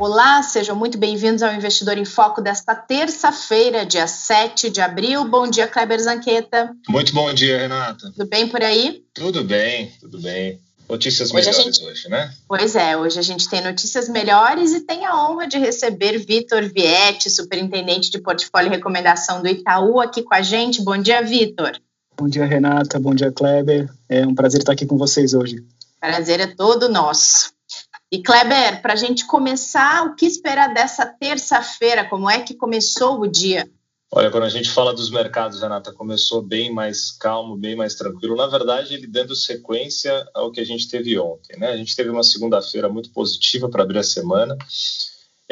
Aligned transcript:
Olá, 0.00 0.42
sejam 0.42 0.74
muito 0.74 0.96
bem-vindos 0.96 1.42
ao 1.42 1.52
Investidor 1.52 1.98
em 1.98 2.06
Foco 2.06 2.40
desta 2.40 2.74
terça-feira, 2.74 3.84
dia 3.84 4.06
7 4.06 4.70
de 4.70 4.80
abril. 4.80 5.28
Bom 5.28 5.46
dia, 5.46 5.68
Kleber 5.68 6.00
Zanqueta. 6.00 6.74
Muito 6.88 7.12
bom 7.12 7.30
dia, 7.34 7.58
Renata. 7.58 8.10
Tudo 8.10 8.26
bem 8.26 8.48
por 8.48 8.62
aí? 8.62 9.04
Tudo 9.12 9.44
bem, 9.44 9.92
tudo 10.00 10.18
bem. 10.18 10.58
Notícias 10.88 11.30
hoje 11.30 11.50
melhores 11.50 11.76
gente... 11.76 11.84
hoje, 11.84 12.08
né? 12.08 12.32
Pois 12.48 12.74
é, 12.74 12.96
hoje 12.96 13.18
a 13.18 13.22
gente 13.22 13.46
tem 13.46 13.60
notícias 13.60 14.08
melhores 14.08 14.72
e 14.72 14.80
tem 14.80 15.04
a 15.04 15.14
honra 15.14 15.46
de 15.46 15.58
receber 15.58 16.16
Vitor 16.16 16.62
Vietti, 16.62 17.28
superintendente 17.28 18.10
de 18.10 18.22
portfólio 18.22 18.68
e 18.68 18.76
recomendação 18.76 19.42
do 19.42 19.48
Itaú, 19.48 20.00
aqui 20.00 20.22
com 20.22 20.32
a 20.32 20.40
gente. 20.40 20.80
Bom 20.80 20.96
dia, 20.96 21.20
Vitor. 21.20 21.72
Bom 22.16 22.26
dia, 22.26 22.46
Renata. 22.46 22.98
Bom 22.98 23.14
dia, 23.14 23.30
Kleber. 23.30 23.86
É 24.08 24.26
um 24.26 24.34
prazer 24.34 24.60
estar 24.60 24.72
aqui 24.72 24.86
com 24.86 24.96
vocês 24.96 25.34
hoje. 25.34 25.62
Prazer 26.00 26.40
é 26.40 26.46
todo 26.46 26.88
nosso. 26.88 27.52
E 28.12 28.20
Kleber, 28.20 28.82
para 28.82 28.94
a 28.94 28.96
gente 28.96 29.24
começar, 29.24 30.04
o 30.04 30.16
que 30.16 30.26
esperar 30.26 30.74
dessa 30.74 31.06
terça-feira? 31.06 32.08
Como 32.08 32.28
é 32.28 32.40
que 32.40 32.54
começou 32.54 33.20
o 33.20 33.28
dia? 33.28 33.70
Olha, 34.12 34.28
quando 34.32 34.42
a 34.42 34.48
gente 34.48 34.68
fala 34.68 34.92
dos 34.92 35.08
mercados, 35.08 35.62
Renata, 35.62 35.92
começou 35.92 36.42
bem 36.42 36.72
mais 36.72 37.12
calmo, 37.12 37.56
bem 37.56 37.76
mais 37.76 37.94
tranquilo. 37.94 38.34
Na 38.34 38.48
verdade, 38.48 38.94
ele 38.94 39.06
dando 39.06 39.36
sequência 39.36 40.28
ao 40.34 40.50
que 40.50 40.60
a 40.60 40.66
gente 40.66 40.88
teve 40.88 41.16
ontem. 41.16 41.56
Né? 41.56 41.68
A 41.68 41.76
gente 41.76 41.94
teve 41.94 42.10
uma 42.10 42.24
segunda-feira 42.24 42.88
muito 42.88 43.12
positiva 43.12 43.68
para 43.68 43.84
abrir 43.84 43.98
a 43.98 44.02
semana 44.02 44.58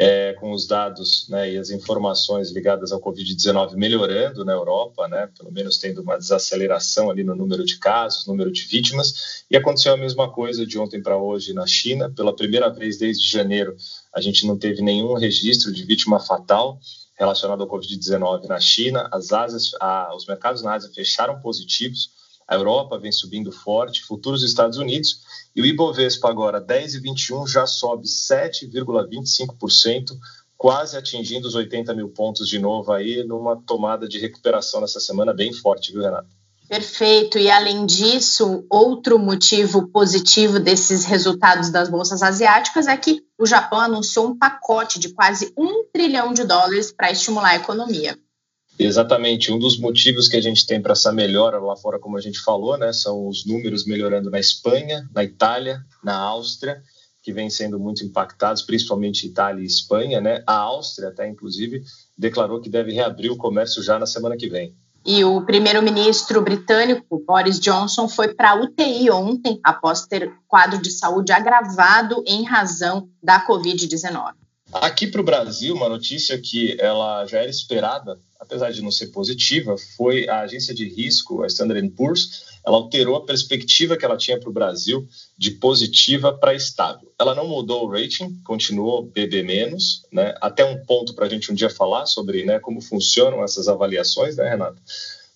é, 0.01 0.31
com 0.39 0.53
os 0.53 0.65
dados 0.65 1.27
né, 1.27 1.51
e 1.51 1.57
as 1.57 1.71
informações 1.71 2.51
ligadas 2.51 2.93
ao 2.93 3.01
Covid-19 3.01 3.75
melhorando 3.75 4.45
na 4.45 4.53
Europa, 4.53 5.09
né, 5.09 5.29
pelo 5.37 5.51
menos 5.51 5.77
tendo 5.77 6.01
uma 6.01 6.17
desaceleração 6.17 7.11
ali 7.11 7.21
no 7.21 7.35
número 7.35 7.65
de 7.65 7.77
casos, 7.77 8.25
número 8.25 8.49
de 8.49 8.61
vítimas, 8.61 9.43
e 9.51 9.57
aconteceu 9.57 9.93
a 9.93 9.97
mesma 9.97 10.31
coisa 10.31 10.65
de 10.65 10.79
ontem 10.79 11.03
para 11.03 11.17
hoje 11.17 11.51
na 11.53 11.67
China. 11.67 12.09
Pela 12.15 12.33
primeira 12.33 12.69
vez 12.69 12.97
desde 12.97 13.29
janeiro, 13.29 13.75
a 14.15 14.21
gente 14.21 14.47
não 14.47 14.57
teve 14.57 14.81
nenhum 14.81 15.15
registro 15.15 15.69
de 15.73 15.83
vítima 15.83 16.17
fatal 16.17 16.79
relacionado 17.17 17.61
ao 17.61 17.67
Covid-19 17.67 18.45
na 18.45 18.61
China. 18.61 19.09
As 19.11 19.33
Ásias, 19.33 19.71
a, 19.81 20.15
os 20.15 20.25
mercados 20.25 20.63
na 20.63 20.75
Ásia 20.75 20.89
fecharam 20.95 21.41
positivos, 21.41 22.09
a 22.49 22.55
Europa 22.55 22.97
vem 22.97 23.11
subindo 23.11 23.51
forte, 23.51 24.03
futuros 24.03 24.41
Estados 24.41 24.79
Unidos 24.79 25.19
e 25.55 25.61
o 25.61 25.65
Ibovespa 25.65 26.27
agora, 26.27 26.59
10,21, 26.59 27.47
já 27.47 27.67
sobe 27.67 28.07
7,25%, 28.07 30.17
quase 30.57 30.97
atingindo 30.97 31.47
os 31.47 31.53
80 31.53 31.93
mil 31.93 32.09
pontos 32.09 32.47
de 32.47 32.57
novo 32.57 32.91
aí, 32.91 33.23
numa 33.23 33.55
tomada 33.55 34.07
de 34.07 34.17
recuperação 34.17 34.81
nessa 34.81 34.99
semana 34.99 35.31
bem 35.31 35.53
forte, 35.53 35.91
viu, 35.91 36.01
Renato? 36.01 36.27
Perfeito. 36.67 37.37
E 37.37 37.51
além 37.51 37.85
disso, 37.85 38.65
outro 38.67 39.19
motivo 39.19 39.87
positivo 39.87 40.59
desses 40.59 41.05
resultados 41.05 41.69
das 41.69 41.87
bolsas 41.87 42.23
asiáticas 42.23 42.87
é 42.87 42.97
que 42.97 43.21
o 43.37 43.45
Japão 43.45 43.79
anunciou 43.79 44.27
um 44.27 44.35
pacote 44.37 44.99
de 44.99 45.09
quase 45.09 45.53
um 45.55 45.83
trilhão 45.93 46.33
de 46.33 46.43
dólares 46.43 46.91
para 46.91 47.11
estimular 47.11 47.49
a 47.49 47.57
economia. 47.57 48.17
Exatamente. 48.79 49.51
Um 49.51 49.59
dos 49.59 49.77
motivos 49.77 50.29
que 50.29 50.37
a 50.37 50.41
gente 50.41 50.65
tem 50.65 50.81
para 50.81 50.93
essa 50.93 51.11
melhora 51.11 51.59
lá 51.59 51.75
fora, 51.75 51.99
como 51.99 52.17
a 52.17 52.21
gente 52.21 52.39
falou, 52.39 52.77
né, 52.77 52.93
são 52.93 53.27
os 53.27 53.45
números 53.45 53.85
melhorando 53.85 54.31
na 54.31 54.39
Espanha, 54.39 55.05
na 55.13 55.21
Itália, 55.21 55.81
na 56.01 56.15
Áustria, 56.15 56.81
que 57.21 57.33
vêm 57.33 57.49
sendo 57.49 57.77
muito 57.77 58.05
impactados, 58.05 58.61
principalmente 58.61 59.27
Itália 59.27 59.61
e 59.61 59.65
Espanha. 59.65 60.21
Né? 60.21 60.41
A 60.47 60.55
Áustria, 60.55 61.09
até 61.09 61.27
inclusive, 61.27 61.83
declarou 62.17 62.61
que 62.61 62.69
deve 62.69 62.93
reabrir 62.93 63.29
o 63.29 63.37
comércio 63.37 63.83
já 63.83 63.99
na 63.99 64.05
semana 64.05 64.37
que 64.37 64.47
vem. 64.47 64.73
E 65.05 65.23
o 65.25 65.41
primeiro-ministro 65.45 66.41
britânico, 66.41 67.23
Boris 67.25 67.59
Johnson, 67.59 68.07
foi 68.07 68.33
para 68.33 68.55
UTI 68.61 69.09
ontem, 69.11 69.59
após 69.63 70.05
ter 70.05 70.31
quadro 70.47 70.81
de 70.81 70.91
saúde 70.91 71.31
agravado 71.31 72.23
em 72.25 72.43
razão 72.43 73.09
da 73.21 73.45
Covid-19. 73.45 74.33
Aqui 74.71 75.07
para 75.07 75.19
o 75.19 75.23
Brasil, 75.23 75.73
uma 75.73 75.89
notícia 75.89 76.39
que 76.39 76.77
ela 76.79 77.25
já 77.25 77.39
era 77.39 77.49
esperada, 77.49 78.19
apesar 78.39 78.71
de 78.71 78.83
não 78.83 78.91
ser 78.91 79.07
positiva, 79.07 79.75
foi 79.97 80.29
a 80.29 80.41
agência 80.41 80.75
de 80.75 80.87
risco, 80.87 81.41
a 81.41 81.47
Standard 81.47 81.89
Poor's, 81.89 82.49
ela 82.65 82.77
alterou 82.77 83.15
a 83.15 83.25
perspectiva 83.25 83.97
que 83.97 84.05
ela 84.05 84.15
tinha 84.15 84.39
para 84.39 84.49
o 84.49 84.53
Brasil 84.53 85.07
de 85.35 85.51
positiva 85.51 86.37
para 86.37 86.53
estável. 86.53 87.11
Ela 87.19 87.33
não 87.33 87.47
mudou 87.47 87.85
o 87.85 87.89
rating, 87.89 88.39
continuou 88.43 89.03
BB-, 89.03 89.75
né? 90.11 90.35
até 90.39 90.63
um 90.63 90.85
ponto 90.85 91.15
para 91.15 91.25
a 91.25 91.29
gente 91.29 91.51
um 91.51 91.55
dia 91.55 91.69
falar 91.69 92.05
sobre 92.05 92.45
né, 92.45 92.59
como 92.59 92.79
funcionam 92.79 93.43
essas 93.43 93.67
avaliações, 93.67 94.35
né, 94.35 94.47
Renata? 94.47 94.79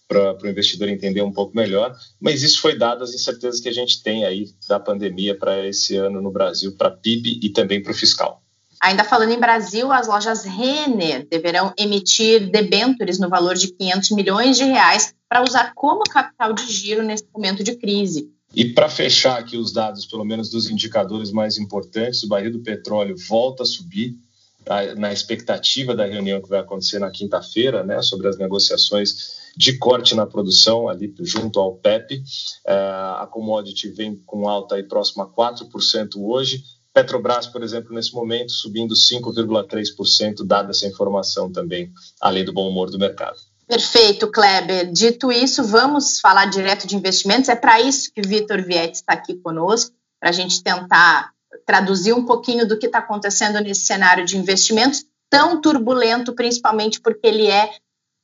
Para 0.08 0.38
o 0.44 0.48
investidor 0.48 0.90
entender 0.90 1.24
um 1.24 1.32
pouco 1.32 1.56
melhor, 1.56 1.98
mas 2.20 2.44
isso 2.44 2.62
foi 2.62 2.78
dado 2.78 3.04
as 3.04 3.16
incertezas 3.16 3.60
que 3.60 3.70
a 3.70 3.74
gente 3.74 4.04
tem 4.04 4.26
aí 4.26 4.54
da 4.68 4.80
pandemia 4.80 5.36
para 5.36 5.66
esse 5.68 5.96
ano 5.96 6.22
no 6.22 6.30
Brasil, 6.30 6.74
para 6.74 6.92
PIB 6.92 7.40
e 7.42 7.50
também 7.50 7.82
para 7.82 7.92
o 7.92 7.96
fiscal. 7.96 8.43
Ainda 8.84 9.06
falando 9.06 9.32
em 9.32 9.40
Brasil, 9.40 9.94
as 9.94 10.08
lojas 10.10 10.44
Renner 10.44 11.26
deverão 11.30 11.74
emitir 11.80 12.52
debêntures 12.52 13.18
no 13.18 13.30
valor 13.30 13.56
de 13.56 13.70
500 13.70 14.12
milhões 14.12 14.58
de 14.58 14.66
reais 14.66 15.16
para 15.30 15.42
usar 15.42 15.72
como 15.74 16.04
capital 16.04 16.52
de 16.52 16.70
giro 16.70 17.02
nesse 17.02 17.24
momento 17.34 17.64
de 17.64 17.78
crise. 17.78 18.30
E 18.54 18.66
para 18.66 18.90
fechar 18.90 19.40
aqui 19.40 19.56
os 19.56 19.72
dados, 19.72 20.06
pelo 20.06 20.26
menos 20.26 20.50
dos 20.50 20.70
indicadores 20.70 21.32
mais 21.32 21.58
importantes, 21.58 22.24
o 22.24 22.28
barril 22.28 22.52
do 22.52 22.60
petróleo 22.60 23.16
volta 23.30 23.64
a 23.64 23.66
subir 23.66 24.18
tá? 24.66 24.94
na 24.96 25.14
expectativa 25.14 25.96
da 25.96 26.06
reunião 26.06 26.42
que 26.42 26.50
vai 26.50 26.60
acontecer 26.60 27.00
na 27.00 27.10
quinta-feira, 27.10 27.86
né, 27.86 28.02
sobre 28.02 28.28
as 28.28 28.38
negociações 28.38 29.44
de 29.56 29.78
corte 29.78 30.14
na 30.14 30.26
produção 30.26 30.90
ali 30.90 31.14
junto 31.22 31.58
ao 31.58 31.76
PEP. 31.76 32.22
É, 32.68 32.74
a 32.74 33.30
commodity 33.32 33.88
vem 33.88 34.18
com 34.26 34.50
alta 34.50 34.76
aí 34.76 34.84
próxima 34.84 35.24
a 35.24 35.28
4% 35.28 36.18
hoje, 36.18 36.66
Petrobras, 36.94 37.48
por 37.48 37.64
exemplo, 37.64 37.94
nesse 37.94 38.14
momento, 38.14 38.52
subindo 38.52 38.94
5,3%, 38.94 40.46
dada 40.46 40.70
essa 40.72 40.86
informação 40.86 41.52
também, 41.52 41.92
além 42.22 42.46
do 42.46 42.54
bom 42.54 42.70
humor 42.70 42.92
do 42.92 43.00
mercado. 43.00 43.38
Perfeito, 43.68 44.30
Kleber. 44.30 44.92
Dito 44.92 45.32
isso, 45.32 45.64
vamos 45.64 46.20
falar 46.20 46.46
direto 46.46 46.86
de 46.86 46.96
investimentos. 46.96 47.50
É 47.50 47.56
para 47.56 47.82
isso 47.82 48.12
que 48.14 48.22
o 48.22 48.28
Vitor 48.28 48.62
Vietti 48.64 48.98
está 48.98 49.14
aqui 49.14 49.36
conosco, 49.36 49.96
para 50.20 50.30
a 50.30 50.34
gente 50.34 50.62
tentar 50.62 51.32
traduzir 51.66 52.14
um 52.14 52.26
pouquinho 52.26 52.68
do 52.68 52.78
que 52.78 52.86
está 52.86 53.00
acontecendo 53.00 53.60
nesse 53.60 53.82
cenário 53.82 54.26
de 54.26 54.38
investimentos 54.38 55.06
tão 55.30 55.60
turbulento, 55.60 56.34
principalmente 56.34 57.02
porque 57.02 57.26
ele 57.26 57.48
é 57.48 57.72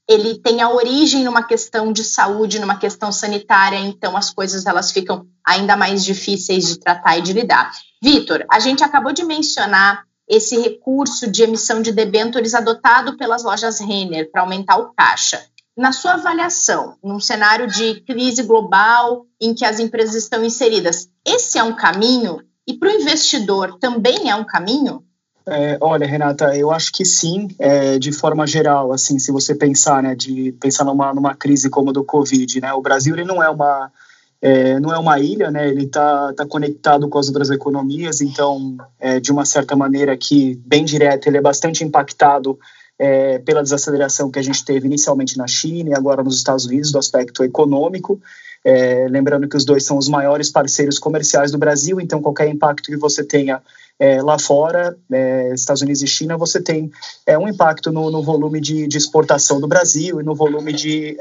ele 0.08 0.40
tem 0.40 0.60
a 0.60 0.72
origem 0.72 1.24
numa 1.24 1.44
questão 1.44 1.94
de 1.94 2.04
saúde, 2.04 2.58
numa 2.58 2.80
questão 2.80 3.12
sanitária, 3.12 3.78
então 3.78 4.18
as 4.18 4.32
coisas 4.32 4.66
elas 4.66 4.92
ficam 4.92 5.28
ainda 5.46 5.78
mais 5.78 6.04
difíceis 6.04 6.68
de 6.68 6.80
tratar 6.80 7.20
e 7.20 7.22
de 7.22 7.32
lidar. 7.32 7.72
Vitor, 8.02 8.46
a 8.50 8.60
gente 8.60 8.84
acabou 8.84 9.12
de 9.12 9.24
mencionar 9.24 10.04
esse 10.28 10.58
recurso 10.58 11.30
de 11.30 11.44
emissão 11.44 11.82
de 11.82 11.92
debêntures 11.92 12.54
adotado 12.54 13.18
pelas 13.18 13.44
lojas 13.44 13.80
Renner 13.80 14.32
para 14.32 14.42
aumentar 14.42 14.78
o 14.78 14.94
caixa. 14.94 15.42
Na 15.76 15.92
sua 15.92 16.14
avaliação, 16.14 16.98
num 17.04 17.20
cenário 17.20 17.68
de 17.68 18.02
crise 18.02 18.44
global 18.44 19.26
em 19.42 19.54
que 19.54 19.66
as 19.66 19.80
empresas 19.80 20.16
estão 20.16 20.44
inseridas, 20.44 21.10
esse 21.26 21.58
é 21.58 21.64
um 21.64 21.76
caminho? 21.76 22.42
E 22.68 22.74
para 22.74 22.90
o 22.90 22.92
investidor 22.92 23.78
também 23.80 24.30
é 24.30 24.36
um 24.36 24.44
caminho? 24.44 25.04
É, 25.48 25.78
olha, 25.82 26.06
Renata, 26.06 26.56
eu 26.56 26.70
acho 26.70 26.92
que 26.92 27.04
sim, 27.04 27.48
é, 27.58 27.98
de 27.98 28.12
forma 28.12 28.46
geral, 28.46 28.92
assim, 28.94 29.18
se 29.18 29.32
você 29.32 29.56
pensar, 29.56 30.04
né, 30.04 30.14
de 30.14 30.52
pensar 30.60 30.86
numa, 30.86 31.12
numa 31.14 31.34
crise 31.34 31.70
como 31.70 31.90
a 31.90 31.94
do 31.94 32.04
Covid, 32.04 32.62
né, 32.62 32.72
o 32.74 32.82
Brasil 32.82 33.16
ele 33.16 33.26
não 33.26 33.42
é 33.42 33.50
uma 33.50 33.92
é, 34.42 34.80
não 34.80 34.94
é 34.94 34.98
uma 34.98 35.20
ilha, 35.20 35.52
né? 35.52 35.68
Ele 35.68 35.86
está 35.86 36.34
tá 36.34 36.46
conectado 36.46 37.10
com 37.10 37.20
as 37.20 37.28
outras 37.28 37.50
economias, 37.50 38.22
então, 38.22 38.78
é, 39.00 39.20
de 39.20 39.32
uma 39.32 39.46
certa 39.46 39.76
maneira, 39.76 40.14
aqui, 40.14 40.62
bem 40.66 40.86
direto, 40.86 41.28
ele 41.28 41.38
é 41.38 41.42
bastante 41.42 41.84
impactado 41.84 42.58
é, 42.98 43.40
pela 43.40 43.64
desaceleração 43.64 44.32
que 44.32 44.40
a 44.40 44.42
gente 44.42 44.64
teve 44.64 44.88
inicialmente 44.88 45.38
na 45.38 45.48
China 45.48 45.90
e 45.90 45.94
agora 45.94 46.24
nos 46.24 46.38
Estados 46.38 46.66
Unidos, 46.66 46.92
do 46.92 47.00
aspecto 47.00 47.44
econômico. 47.44 48.22
É, 48.64 49.08
lembrando 49.10 49.48
que 49.48 49.56
os 49.56 49.64
dois 49.64 49.86
são 49.86 49.98
os 49.98 50.10
maiores 50.10 50.52
parceiros 50.52 51.00
comerciais 51.00 51.50
do 51.52 51.58
Brasil, 51.58 52.00
então 52.00 52.22
qualquer 52.22 52.50
impacto 52.50 52.92
que 52.92 52.98
você 52.98 53.24
tenha 53.24 53.62
é, 53.98 54.22
lá 54.22 54.38
fora, 54.38 54.98
é, 55.12 55.54
Estados 55.54 55.82
Unidos 55.82 56.02
e 56.02 56.08
China, 56.08 56.38
você 56.38 56.62
tem 56.62 56.92
um 57.40 57.48
impacto 57.48 57.90
no, 57.90 58.12
no 58.12 58.22
volume 58.22 58.60
de, 58.60 58.86
de, 58.88 58.98
exportação 58.98 59.62
do 59.62 59.68
Brasil 59.68 60.20
e 60.20 60.24
no 60.24 60.36
volume 60.36 60.74
de, 60.74 61.18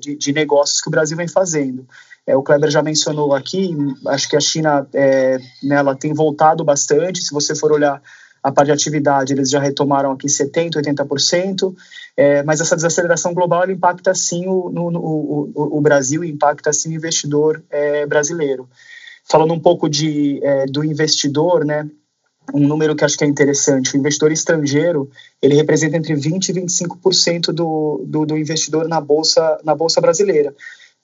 de, 0.00 0.16
de 0.16 0.32
negócios 0.32 0.80
que 0.80 0.88
o 0.88 0.90
Brasil 0.90 1.16
vem 1.16 1.28
fazendo. 1.28 1.86
É, 2.26 2.36
o 2.36 2.42
Kleber 2.42 2.70
já 2.70 2.82
mencionou 2.82 3.34
aqui, 3.34 3.76
acho 4.08 4.28
que 4.28 4.36
a 4.36 4.40
China 4.40 4.86
é, 4.92 5.38
né, 5.62 5.76
ela 5.76 5.94
tem 5.94 6.12
voltado 6.12 6.64
bastante. 6.64 7.22
Se 7.22 7.32
você 7.32 7.54
for 7.54 7.70
olhar 7.70 8.02
a 8.42 8.52
parte 8.52 8.66
de 8.66 8.72
atividade 8.72 9.32
eles 9.32 9.50
já 9.50 9.58
retomaram 9.58 10.12
aqui 10.12 10.28
70%, 10.28 10.76
80%, 10.76 11.74
é, 12.16 12.42
mas 12.44 12.60
essa 12.60 12.76
desaceleração 12.76 13.34
global 13.34 13.68
impacta 13.68 14.14
sim 14.14 14.46
o, 14.46 14.70
no, 14.70 14.90
no, 14.90 15.00
o, 15.00 15.78
o, 15.78 15.80
Brasil, 15.80 16.22
impacta 16.22 16.72
sim 16.72 16.90
o 16.90 16.94
investidor 16.94 17.62
é, 17.68 18.06
brasileiro. 18.06 18.68
Falando 19.28 19.52
um 19.52 19.58
pouco 19.58 19.88
de, 19.88 20.40
é, 20.44 20.66
do 20.66 20.84
investidor, 20.84 21.64
né, 21.64 21.88
um 22.54 22.66
número 22.66 22.94
que 22.94 23.04
acho 23.04 23.18
que 23.18 23.24
é 23.24 23.26
interessante, 23.26 23.94
o 23.94 23.98
investidor 23.98 24.30
estrangeiro, 24.30 25.10
ele 25.42 25.56
representa 25.56 25.96
entre 25.96 26.14
20% 26.14 26.48
e 26.48 26.52
25% 26.52 27.52
do, 27.52 28.04
do, 28.06 28.24
do 28.24 28.38
investidor 28.38 28.86
na 28.86 29.00
bolsa, 29.00 29.58
na 29.64 29.74
bolsa 29.74 30.00
brasileira. 30.00 30.54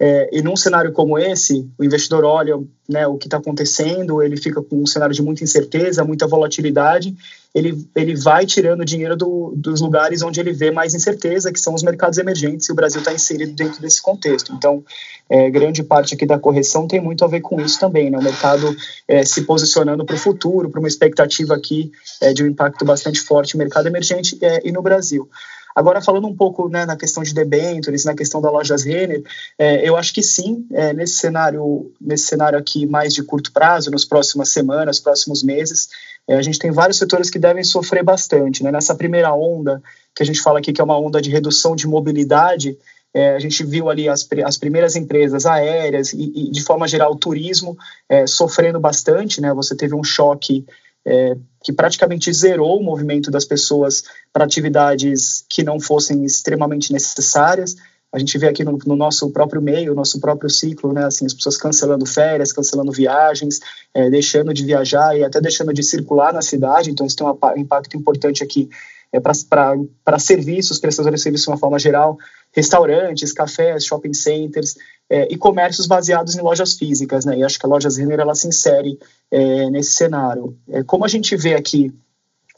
É, 0.04 0.30
e 0.32 0.42
num 0.42 0.56
cenário 0.56 0.90
como 0.90 1.16
esse, 1.16 1.64
o 1.78 1.84
investidor 1.84 2.24
olha 2.24 2.58
né, 2.88 3.06
o 3.06 3.16
que 3.16 3.28
está 3.28 3.36
acontecendo, 3.36 4.20
ele 4.20 4.36
fica 4.36 4.60
com 4.60 4.82
um 4.82 4.86
cenário 4.86 5.14
de 5.14 5.22
muita 5.22 5.44
incerteza, 5.44 6.02
muita 6.02 6.26
volatilidade, 6.26 7.14
ele, 7.54 7.86
ele 7.94 8.16
vai 8.16 8.44
tirando 8.44 8.84
dinheiro 8.84 9.16
do, 9.16 9.54
dos 9.56 9.80
lugares 9.80 10.20
onde 10.20 10.40
ele 10.40 10.52
vê 10.52 10.72
mais 10.72 10.92
incerteza, 10.92 11.52
que 11.52 11.60
são 11.60 11.72
os 11.72 11.84
mercados 11.84 12.18
emergentes, 12.18 12.68
e 12.68 12.72
o 12.72 12.74
Brasil 12.74 12.98
está 12.98 13.12
inserido 13.12 13.52
dentro 13.52 13.80
desse 13.80 14.02
contexto. 14.02 14.52
Então, 14.52 14.82
é, 15.30 15.48
grande 15.48 15.84
parte 15.84 16.16
aqui 16.16 16.26
da 16.26 16.36
correção 16.36 16.88
tem 16.88 17.00
muito 17.00 17.24
a 17.24 17.28
ver 17.28 17.40
com 17.40 17.60
isso 17.60 17.78
também, 17.78 18.10
né? 18.10 18.18
o 18.18 18.22
mercado 18.22 18.76
é, 19.06 19.24
se 19.24 19.42
posicionando 19.42 20.04
para 20.04 20.16
o 20.16 20.18
futuro, 20.18 20.68
para 20.68 20.80
uma 20.80 20.88
expectativa 20.88 21.54
aqui 21.54 21.92
é, 22.20 22.32
de 22.32 22.42
um 22.42 22.48
impacto 22.48 22.84
bastante 22.84 23.20
forte 23.20 23.54
no 23.54 23.58
mercado 23.58 23.86
emergente 23.86 24.36
é, 24.42 24.66
e 24.66 24.72
no 24.72 24.82
Brasil. 24.82 25.28
Agora, 25.74 26.02
falando 26.02 26.26
um 26.26 26.36
pouco 26.36 26.68
né, 26.68 26.84
na 26.84 26.96
questão 26.96 27.22
de 27.22 27.34
debentures, 27.34 28.04
na 28.04 28.14
questão 28.14 28.40
da 28.40 28.50
lojas 28.50 28.82
Renner, 28.82 29.22
é, 29.58 29.88
eu 29.88 29.96
acho 29.96 30.12
que 30.12 30.22
sim, 30.22 30.66
é, 30.72 30.92
nesse 30.92 31.14
cenário 31.14 31.92
nesse 32.00 32.26
cenário 32.26 32.58
aqui 32.58 32.86
mais 32.86 33.14
de 33.14 33.22
curto 33.22 33.52
prazo, 33.52 33.90
nas 33.90 34.04
próximas 34.04 34.50
semanas, 34.50 35.00
próximos 35.00 35.42
meses, 35.42 35.88
é, 36.28 36.36
a 36.36 36.42
gente 36.42 36.58
tem 36.58 36.70
vários 36.70 36.98
setores 36.98 37.30
que 37.30 37.38
devem 37.38 37.64
sofrer 37.64 38.02
bastante. 38.04 38.62
Né? 38.62 38.70
Nessa 38.70 38.94
primeira 38.94 39.32
onda, 39.34 39.82
que 40.14 40.22
a 40.22 40.26
gente 40.26 40.40
fala 40.40 40.58
aqui 40.58 40.72
que 40.72 40.80
é 40.80 40.84
uma 40.84 40.98
onda 40.98 41.20
de 41.20 41.30
redução 41.30 41.74
de 41.74 41.86
mobilidade, 41.86 42.76
é, 43.14 43.34
a 43.34 43.38
gente 43.38 43.62
viu 43.64 43.90
ali 43.90 44.08
as, 44.08 44.26
as 44.44 44.56
primeiras 44.56 44.96
empresas 44.96 45.44
aéreas 45.44 46.12
e, 46.12 46.32
e, 46.34 46.50
de 46.50 46.62
forma 46.62 46.88
geral, 46.88 47.12
o 47.12 47.18
turismo 47.18 47.76
é, 48.08 48.26
sofrendo 48.26 48.80
bastante, 48.80 49.40
né? 49.40 49.52
Você 49.52 49.76
teve 49.76 49.94
um 49.94 50.02
choque 50.02 50.64
é, 51.06 51.36
que 51.62 51.72
praticamente 51.72 52.32
zerou 52.32 52.78
o 52.78 52.82
movimento 52.82 53.30
das 53.30 53.44
pessoas 53.44 54.04
para 54.32 54.44
atividades 54.44 55.44
que 55.48 55.62
não 55.62 55.80
fossem 55.80 56.24
extremamente 56.24 56.92
necessárias. 56.92 57.76
A 58.12 58.18
gente 58.18 58.36
vê 58.36 58.48
aqui 58.48 58.62
no, 58.62 58.78
no, 58.84 58.94
nosso 58.94 59.30
próprio 59.30 59.62
meio, 59.62 59.94
nosso 59.94 60.20
próprio 60.20 60.50
ciclo, 60.50 60.92
né, 60.92 61.06
assim, 61.06 61.24
as 61.24 61.32
pessoas 61.32 61.56
cancelando 61.56 62.04
férias, 62.04 62.52
cancelando 62.52 62.92
viagens, 62.92 63.58
é, 63.94 64.10
deixando 64.10 64.52
de 64.52 64.64
viajar 64.64 65.16
e 65.16 65.24
até 65.24 65.40
deixando 65.40 65.72
de 65.72 65.82
circular 65.82 66.32
na 66.32 66.42
cidade. 66.42 66.90
Então, 66.90 67.06
isso 67.06 67.16
tem 67.16 67.26
um 67.26 67.58
impacto 67.58 67.96
importante 67.96 68.44
aqui 68.44 68.68
é, 69.12 69.18
para 69.18 70.18
serviços, 70.18 70.78
prestadores 70.78 71.20
de 71.20 71.24
serviços 71.24 71.44
de 71.44 71.50
uma 71.50 71.58
forma 71.58 71.78
geral, 71.78 72.18
restaurantes, 72.54 73.32
cafés, 73.32 73.84
shopping 73.84 74.12
centers 74.12 74.76
é, 75.12 75.28
e 75.30 75.36
comércios 75.36 75.86
baseados 75.86 76.36
em 76.36 76.40
lojas 76.40 76.72
físicas, 76.72 77.26
né? 77.26 77.36
E 77.36 77.44
acho 77.44 77.58
que 77.58 77.66
a 77.66 77.68
Lojas 77.68 77.98
Renner 77.98 78.18
ela 78.18 78.34
se 78.34 78.48
insere 78.48 78.98
é, 79.30 79.68
nesse 79.68 79.92
cenário. 79.92 80.56
É, 80.70 80.82
como 80.82 81.04
a 81.04 81.08
gente 81.08 81.36
vê 81.36 81.52
aqui 81.54 81.92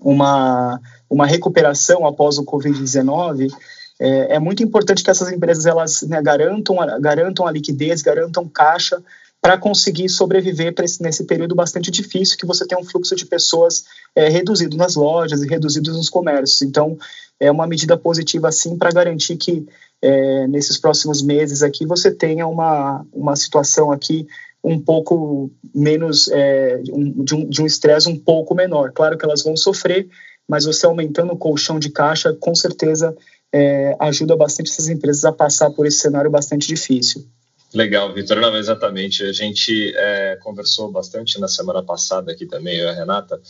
uma, 0.00 0.80
uma 1.10 1.26
recuperação 1.26 2.06
após 2.06 2.38
o 2.38 2.44
Covid-19, 2.44 3.52
é, 3.98 4.36
é, 4.36 4.38
muito 4.38 4.62
importante 4.62 5.02
que 5.02 5.10
essas 5.10 5.32
empresas 5.32 5.66
elas 5.66 6.02
né, 6.02 6.22
garantam, 6.22 6.76
garantam 7.00 7.44
a 7.44 7.50
liquidez, 7.50 8.02
garantam 8.02 8.48
caixa 8.48 9.02
para 9.42 9.58
conseguir 9.58 10.08
sobreviver 10.08 10.72
esse, 10.78 11.02
nesse 11.02 11.24
período 11.24 11.56
bastante 11.56 11.90
difícil 11.90 12.38
que 12.38 12.46
você 12.46 12.64
tem 12.64 12.78
um 12.78 12.84
fluxo 12.84 13.16
de 13.16 13.26
pessoas 13.26 13.84
é, 14.14 14.28
reduzido 14.28 14.76
nas 14.76 14.94
lojas 14.94 15.42
e 15.42 15.48
reduzido 15.48 15.92
nos 15.92 16.08
comércios. 16.08 16.62
Então, 16.62 16.96
é 17.40 17.50
uma 17.50 17.66
medida 17.66 17.96
positiva, 17.96 18.52
sim, 18.52 18.78
para 18.78 18.92
garantir 18.92 19.36
que 19.36 19.66
é, 20.02 20.46
nesses 20.46 20.78
próximos 20.78 21.22
meses 21.22 21.62
aqui 21.62 21.86
você 21.86 22.10
tenha 22.10 22.46
uma, 22.46 23.04
uma 23.12 23.36
situação 23.36 23.90
aqui 23.90 24.26
um 24.62 24.80
pouco 24.80 25.50
menos, 25.74 26.28
é, 26.28 26.80
de 26.82 27.62
um 27.62 27.66
estresse 27.66 28.08
um, 28.08 28.12
um 28.12 28.18
pouco 28.18 28.54
menor. 28.54 28.92
Claro 28.92 29.18
que 29.18 29.24
elas 29.24 29.42
vão 29.42 29.56
sofrer, 29.56 30.08
mas 30.48 30.64
você 30.64 30.86
aumentando 30.86 31.32
o 31.32 31.38
colchão 31.38 31.78
de 31.78 31.90
caixa, 31.90 32.32
com 32.32 32.54
certeza 32.54 33.14
é, 33.52 33.94
ajuda 34.00 34.36
bastante 34.36 34.70
essas 34.70 34.88
empresas 34.88 35.24
a 35.24 35.32
passar 35.32 35.70
por 35.70 35.86
esse 35.86 35.98
cenário 35.98 36.30
bastante 36.30 36.66
difícil. 36.66 37.24
Legal, 37.74 38.14
Vitor. 38.14 38.40
Não, 38.40 38.56
exatamente. 38.56 39.24
A 39.24 39.32
gente 39.32 39.92
é, 39.96 40.36
conversou 40.36 40.92
bastante 40.92 41.40
na 41.40 41.48
semana 41.48 41.82
passada 41.82 42.30
aqui 42.30 42.46
também, 42.46 42.76
eu 42.76 42.86
e 42.86 42.88
a 42.88 42.92
Renata, 42.92 43.40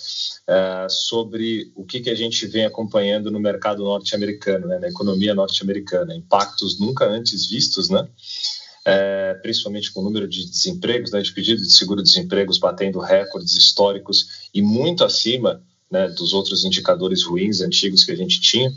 é, 0.46 0.86
sobre 0.88 1.70
o 1.76 1.84
que, 1.84 2.00
que 2.00 2.08
a 2.08 2.14
gente 2.14 2.46
vem 2.46 2.64
acompanhando 2.64 3.30
no 3.30 3.38
mercado 3.38 3.84
norte-americano, 3.84 4.66
né, 4.66 4.78
na 4.78 4.88
economia 4.88 5.34
norte-americana. 5.34 6.14
Impactos 6.14 6.80
nunca 6.80 7.04
antes 7.04 7.46
vistos, 7.46 7.90
né? 7.90 8.08
É, 8.86 9.34
principalmente 9.42 9.92
com 9.92 10.00
o 10.00 10.04
número 10.04 10.26
de 10.26 10.46
desempregos, 10.46 11.10
né, 11.10 11.20
de 11.20 11.32
pedidos 11.32 11.66
de 11.66 11.74
seguro-desempregos 11.74 12.58
batendo 12.58 13.00
recordes 13.00 13.54
históricos 13.54 14.48
e 14.54 14.62
muito 14.62 15.04
acima 15.04 15.62
né, 15.90 16.08
dos 16.08 16.32
outros 16.32 16.64
indicadores 16.64 17.22
ruins, 17.22 17.60
antigos 17.60 18.04
que 18.04 18.12
a 18.12 18.16
gente 18.16 18.40
tinha 18.40 18.72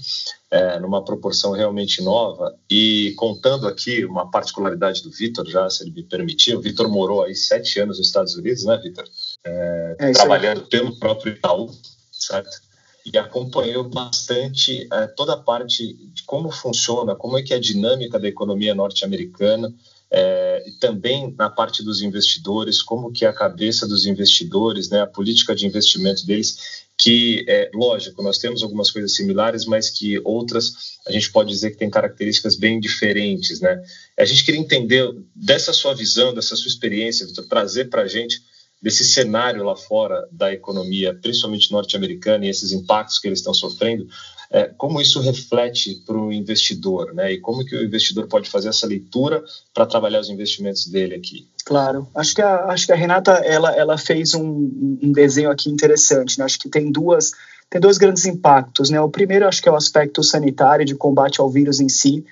é, 0.52 0.80
numa 0.80 1.04
proporção 1.04 1.52
realmente 1.52 2.02
nova. 2.02 2.56
E 2.70 3.14
contando 3.18 3.68
aqui 3.68 4.06
uma 4.06 4.30
particularidade 4.30 5.02
do 5.04 5.12
Vitor, 5.12 5.48
já 5.48 5.70
se 5.70 5.84
ele 5.84 5.92
me 5.92 6.04
permitir, 6.04 6.56
o 6.56 6.62
Vitor 6.62 6.90
morou 6.90 7.24
aí 7.24 7.36
sete 7.36 7.80
anos 7.80 7.98
nos 7.98 8.08
Estados 8.08 8.36
Unidos, 8.36 8.64
né, 8.66 8.78
Vitor? 8.78 9.06
É, 9.46 9.96
é 10.00 10.12
trabalhando 10.12 10.62
aí. 10.62 10.68
pelo 10.68 10.98
próprio 11.00 11.34
Itaú, 11.34 11.72
certo? 12.12 12.68
E 13.06 13.18
acompanhou 13.18 13.90
bastante 13.90 14.88
é, 14.92 15.08
toda 15.08 15.34
a 15.34 15.38
parte 15.38 15.94
de 15.94 16.24
como 16.24 16.52
funciona, 16.52 17.16
como 17.16 17.38
é 17.38 17.42
que 17.42 17.54
é 17.54 17.58
a 17.58 17.62
dinâmica 17.62 18.20
da 18.20 18.28
economia 18.28 18.76
norte-americana, 18.76 19.74
é, 20.10 20.64
e 20.68 20.72
também 20.74 21.34
na 21.38 21.50
parte 21.50 21.84
dos 21.84 22.02
investidores, 22.02 22.82
como 22.82 23.12
que 23.12 23.26
é 23.26 23.28
a 23.28 23.34
cabeça 23.34 23.86
dos 23.86 24.06
investidores, 24.06 24.90
né, 24.90 25.02
a 25.02 25.08
política 25.08 25.54
de 25.54 25.66
investimento 25.66 26.26
deles, 26.26 26.87
que, 26.98 27.46
é, 27.48 27.70
lógico, 27.74 28.24
nós 28.24 28.40
temos 28.40 28.64
algumas 28.64 28.90
coisas 28.90 29.16
similares, 29.16 29.66
mas 29.66 29.90
que 29.90 30.20
outras 30.24 30.98
a 31.08 31.12
gente 31.12 31.32
pode 31.32 31.50
dizer 31.50 31.72
que 31.72 31.78
tem 31.78 31.90
características 31.90 32.56
bem 32.56 32.80
diferentes, 32.80 33.62
né? 33.62 33.82
A 34.18 34.26
gente 34.26 34.44
queria 34.44 34.60
entender 34.60 35.08
dessa 35.36 35.72
sua 35.72 35.94
visão, 35.94 36.34
dessa 36.34 36.56
sua 36.56 36.68
experiência, 36.68 37.26
Victor, 37.26 37.46
trazer 37.48 37.86
para 37.86 38.02
a 38.02 38.08
gente 38.08 38.42
desse 38.82 39.04
cenário 39.04 39.64
lá 39.64 39.76
fora 39.76 40.28
da 40.32 40.52
economia, 40.54 41.14
principalmente 41.14 41.72
norte-americana, 41.72 42.46
e 42.46 42.50
esses 42.50 42.72
impactos 42.72 43.20
que 43.20 43.28
eles 43.28 43.40
estão 43.40 43.54
sofrendo, 43.54 44.08
é, 44.52 44.72
como 44.78 45.02
isso 45.02 45.20
reflete 45.20 46.02
para 46.06 46.18
o 46.18 46.32
investidor, 46.32 47.14
né? 47.14 47.34
E 47.34 47.40
como 47.40 47.66
que 47.66 47.76
o 47.76 47.84
investidor 47.84 48.28
pode 48.28 48.50
fazer 48.50 48.70
essa 48.70 48.88
leitura 48.88 49.44
para 49.74 49.86
trabalhar 49.86 50.20
os 50.20 50.30
investimentos 50.30 50.88
dele 50.88 51.16
aqui? 51.16 51.48
Claro, 51.66 52.08
acho 52.16 52.34
que 52.34 52.42
a, 52.42 52.66
acho 52.66 52.86
que 52.86 52.94
a 52.94 52.96
Renata 52.96 53.32
ela, 53.34 53.76
ela 53.76 53.98
fez 53.98 54.34
um, 54.34 55.00
um 55.04 55.12
desenho 55.12 55.52
aqui 55.52 55.70
interessante, 55.70 56.40
né? 56.40 56.46
Acho 56.46 56.60
que 56.60 56.70
tem 56.70 56.92
duas 56.92 57.32
tem 57.70 57.82
dois 57.82 57.98
grandes 57.98 58.26
impactos, 58.26 58.90
né? 58.90 59.02
O 59.02 59.10
primeiro 59.10 59.46
acho 59.46 59.62
que 59.62 59.68
é 59.68 59.72
o 59.72 59.76
aspecto 59.76 60.24
sanitário 60.24 60.86
de 60.86 60.96
combate 60.96 61.42
ao 61.42 61.50
vírus 61.50 61.82
em 61.82 61.90
si, 61.90 62.24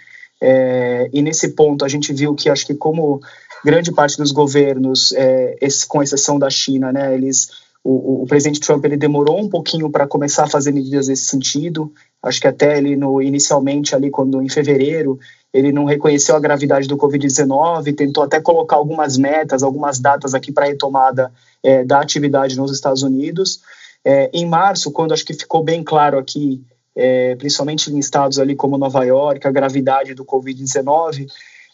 é, 0.42 1.10
e 1.12 1.22
nesse 1.22 1.50
ponto 1.50 1.84
a 1.84 1.88
gente 1.88 2.13
viu 2.13 2.34
que 2.36 2.50
acho 2.50 2.66
que 2.66 2.74
como 2.74 3.22
grande 3.63 3.92
parte 3.92 4.18
dos 4.18 4.32
governos, 4.32 5.12
é, 5.13 5.58
esse, 5.60 5.86
com 5.88 6.01
exceção 6.01 6.38
da 6.38 6.50
China, 6.50 6.94
né? 6.94 7.13
Eles 7.13 7.50
o, 7.88 8.24
o, 8.24 8.25
presidente 8.25 8.60
Trump 8.60 8.84
ele 8.84 8.98
demorou 8.98 9.39
um 9.39 9.48
pouquinho 9.48 9.92
para 9.92 10.08
começar 10.08 10.46
a 10.46 10.50
fazer 10.50 10.72
medidas 10.72 11.08
nesse 11.08 11.25
sentido. 11.25 11.94
Acho 12.22 12.42
que 12.42 12.48
até 12.48 12.80
ele 12.80 12.96
no 12.96 13.22
inicialmente 13.22 13.94
ali 13.94 14.10
quando 14.10 14.42
em 14.42 14.50
fevereiro 14.50 15.20
ele 15.54 15.72
não 15.72 15.86
reconheceu 15.86 16.36
a 16.36 16.39
gravidade 16.39 16.88
do 16.88 16.98
Covid-19, 16.98 17.96
tentou 17.96 18.24
até 18.24 18.42
colocar 18.42 18.77
algumas 18.77 19.18
metas, 19.18 19.62
algumas 19.62 20.00
datas 20.00 20.34
aqui 20.34 20.51
para 20.51 20.65
retomada 20.65 21.32
é, 21.62 21.84
da 21.86 22.01
atividade 22.01 22.58
nos 22.58 22.72
Estados 22.72 23.04
Unidos. 23.04 23.62
É, 24.04 24.32
em 24.34 24.48
março, 24.48 24.92
quando 24.92 25.13
acho 25.13 25.24
que 25.24 25.36
ficou 25.36 25.63
bem 25.63 25.84
claro 25.84 26.18
aqui, 26.18 26.63
é, 26.96 27.36
principalmente 27.36 27.94
em 27.94 28.00
estados 28.00 28.39
ali 28.39 28.56
como 28.56 28.80
Nova 28.80 29.04
York, 29.04 29.46
a 29.46 29.51
gravidade 29.51 30.15
do 30.15 30.25
Covid-19, 30.25 31.27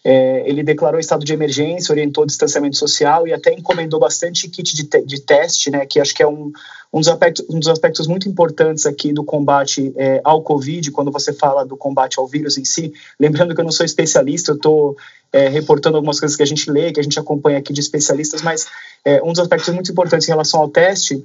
é, 0.03 0.49
ele 0.49 0.63
declarou 0.63 0.99
estado 0.99 1.23
de 1.23 1.33
emergência, 1.33 1.93
orientou 1.93 2.23
o 2.23 2.27
distanciamento 2.27 2.75
social 2.75 3.27
e 3.27 3.33
até 3.33 3.53
encomendou 3.53 3.99
bastante 3.99 4.49
kit 4.49 4.75
de, 4.75 4.83
te 4.85 5.01
de 5.03 5.21
teste, 5.21 5.69
né, 5.69 5.85
que 5.85 5.99
acho 5.99 6.13
que 6.13 6.23
é 6.23 6.27
um, 6.27 6.51
um, 6.91 6.99
dos 6.99 7.07
aspectos, 7.07 7.45
um 7.49 7.59
dos 7.59 7.67
aspectos 7.67 8.07
muito 8.07 8.27
importantes 8.27 8.85
aqui 8.85 9.13
do 9.13 9.23
combate 9.23 9.93
é, 9.95 10.19
ao 10.23 10.41
Covid, 10.41 10.89
quando 10.91 11.11
você 11.11 11.31
fala 11.31 11.63
do 11.65 11.77
combate 11.77 12.19
ao 12.19 12.27
vírus 12.27 12.57
em 12.57 12.65
si. 12.65 12.91
Lembrando 13.19 13.53
que 13.53 13.61
eu 13.61 13.65
não 13.65 13.71
sou 13.71 13.85
especialista, 13.85 14.51
eu 14.51 14.55
estou 14.55 14.97
é, 15.31 15.47
reportando 15.47 15.97
algumas 15.97 16.19
coisas 16.19 16.35
que 16.35 16.43
a 16.43 16.47
gente 16.47 16.69
lê, 16.69 16.91
que 16.91 16.99
a 16.99 17.03
gente 17.03 17.19
acompanha 17.19 17.59
aqui 17.59 17.71
de 17.71 17.79
especialistas, 17.79 18.41
mas 18.41 18.65
é, 19.05 19.21
um 19.23 19.31
dos 19.31 19.39
aspectos 19.39 19.73
muito 19.73 19.91
importantes 19.91 20.27
em 20.27 20.31
relação 20.31 20.59
ao 20.59 20.69
teste 20.69 21.23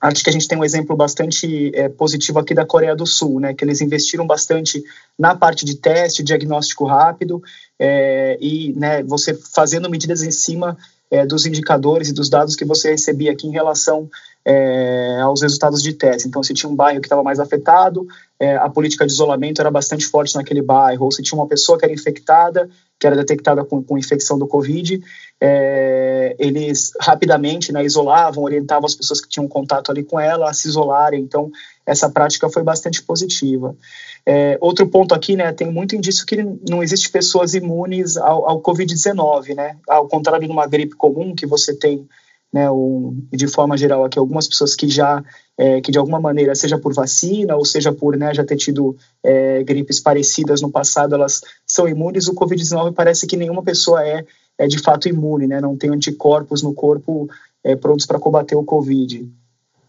acho 0.00 0.24
que 0.24 0.30
a 0.30 0.32
gente 0.32 0.48
tem 0.48 0.56
um 0.56 0.64
exemplo 0.64 0.96
bastante 0.96 1.70
é, 1.74 1.88
positivo 1.88 2.38
aqui 2.38 2.54
da 2.54 2.64
Coreia 2.64 2.96
do 2.96 3.06
Sul, 3.06 3.38
né, 3.38 3.52
que 3.52 3.64
eles 3.64 3.80
investiram 3.80 4.26
bastante 4.26 4.82
na 5.18 5.34
parte 5.34 5.64
de 5.64 5.76
teste, 5.76 6.22
diagnóstico 6.22 6.86
rápido, 6.86 7.42
é, 7.78 8.38
e 8.40 8.72
né, 8.72 9.02
você 9.02 9.34
fazendo 9.34 9.90
medidas 9.90 10.22
em 10.22 10.30
cima 10.30 10.76
é, 11.10 11.26
dos 11.26 11.44
indicadores 11.44 12.08
e 12.08 12.14
dos 12.14 12.30
dados 12.30 12.56
que 12.56 12.64
você 12.64 12.92
recebia 12.92 13.32
aqui 13.32 13.46
em 13.46 13.52
relação 13.52 14.08
é, 14.44 15.20
aos 15.20 15.42
resultados 15.42 15.82
de 15.82 15.92
teste. 15.92 16.28
Então, 16.28 16.42
se 16.42 16.54
tinha 16.54 16.70
um 16.70 16.74
bairro 16.74 17.00
que 17.00 17.06
estava 17.06 17.22
mais 17.22 17.38
afetado, 17.38 18.06
é, 18.38 18.56
a 18.56 18.70
política 18.70 19.06
de 19.06 19.12
isolamento 19.12 19.60
era 19.60 19.70
bastante 19.70 20.06
forte 20.06 20.34
naquele 20.34 20.62
bairro, 20.62 21.04
ou 21.04 21.12
se 21.12 21.22
tinha 21.22 21.38
uma 21.38 21.46
pessoa 21.46 21.78
que 21.78 21.84
era 21.84 21.92
infectada, 21.92 22.70
que 22.98 23.06
era 23.06 23.16
detectada 23.16 23.64
com, 23.64 23.82
com 23.82 23.98
infecção 23.98 24.38
do 24.38 24.46
Covid, 24.46 25.02
é, 25.40 26.36
eles 26.38 26.92
rapidamente 27.00 27.72
né, 27.72 27.82
isolavam, 27.84 28.44
orientavam 28.44 28.86
as 28.86 28.94
pessoas 28.94 29.20
que 29.20 29.28
tinham 29.28 29.48
contato 29.48 29.90
ali 29.90 30.04
com 30.04 30.20
ela 30.20 30.50
a 30.50 30.52
se 30.52 30.68
isolarem. 30.68 31.20
Então, 31.20 31.50
essa 31.86 32.10
prática 32.10 32.50
foi 32.50 32.62
bastante 32.62 33.02
positiva. 33.02 33.74
É, 34.26 34.58
outro 34.60 34.86
ponto 34.86 35.14
aqui, 35.14 35.34
né, 35.34 35.52
tem 35.52 35.70
muito 35.70 35.96
indício 35.96 36.26
que 36.26 36.36
não 36.68 36.82
existe 36.82 37.10
pessoas 37.10 37.54
imunes 37.54 38.18
ao, 38.18 38.48
ao 38.48 38.62
Covid-19, 38.62 39.54
né, 39.54 39.76
ao 39.88 40.06
contrário 40.06 40.46
de 40.46 40.52
uma 40.52 40.66
gripe 40.66 40.94
comum 40.94 41.34
que 41.34 41.46
você 41.46 41.74
tem 41.74 42.06
né, 42.52 42.66
de 43.32 43.46
forma 43.46 43.76
geral 43.76 44.04
aqui 44.04 44.18
algumas 44.18 44.48
pessoas 44.48 44.74
que 44.74 44.88
já 44.88 45.22
é, 45.56 45.80
que 45.80 45.92
de 45.92 45.98
alguma 45.98 46.18
maneira 46.18 46.54
seja 46.54 46.78
por 46.78 46.92
vacina 46.92 47.54
ou 47.54 47.64
seja 47.64 47.92
por 47.92 48.16
né, 48.16 48.34
já 48.34 48.44
ter 48.44 48.56
tido 48.56 48.96
é, 49.22 49.62
gripes 49.62 50.00
parecidas 50.00 50.60
no 50.60 50.70
passado 50.70 51.14
elas 51.14 51.42
são 51.64 51.88
imunes 51.88 52.26
o 52.26 52.34
covid-19 52.34 52.92
parece 52.92 53.26
que 53.26 53.36
nenhuma 53.36 53.62
pessoa 53.62 54.04
é, 54.04 54.24
é 54.60 54.68
de 54.68 54.78
fato 54.78 55.08
imune 55.08 55.46
né, 55.46 55.60
não 55.60 55.76
tem 55.76 55.90
anticorpos 55.90 56.62
no 56.62 56.72
corpo 56.72 57.28
é, 57.64 57.74
prontos 57.74 58.06
para 58.06 58.20
combater 58.20 58.54
o 58.54 58.64
covid 58.64 59.28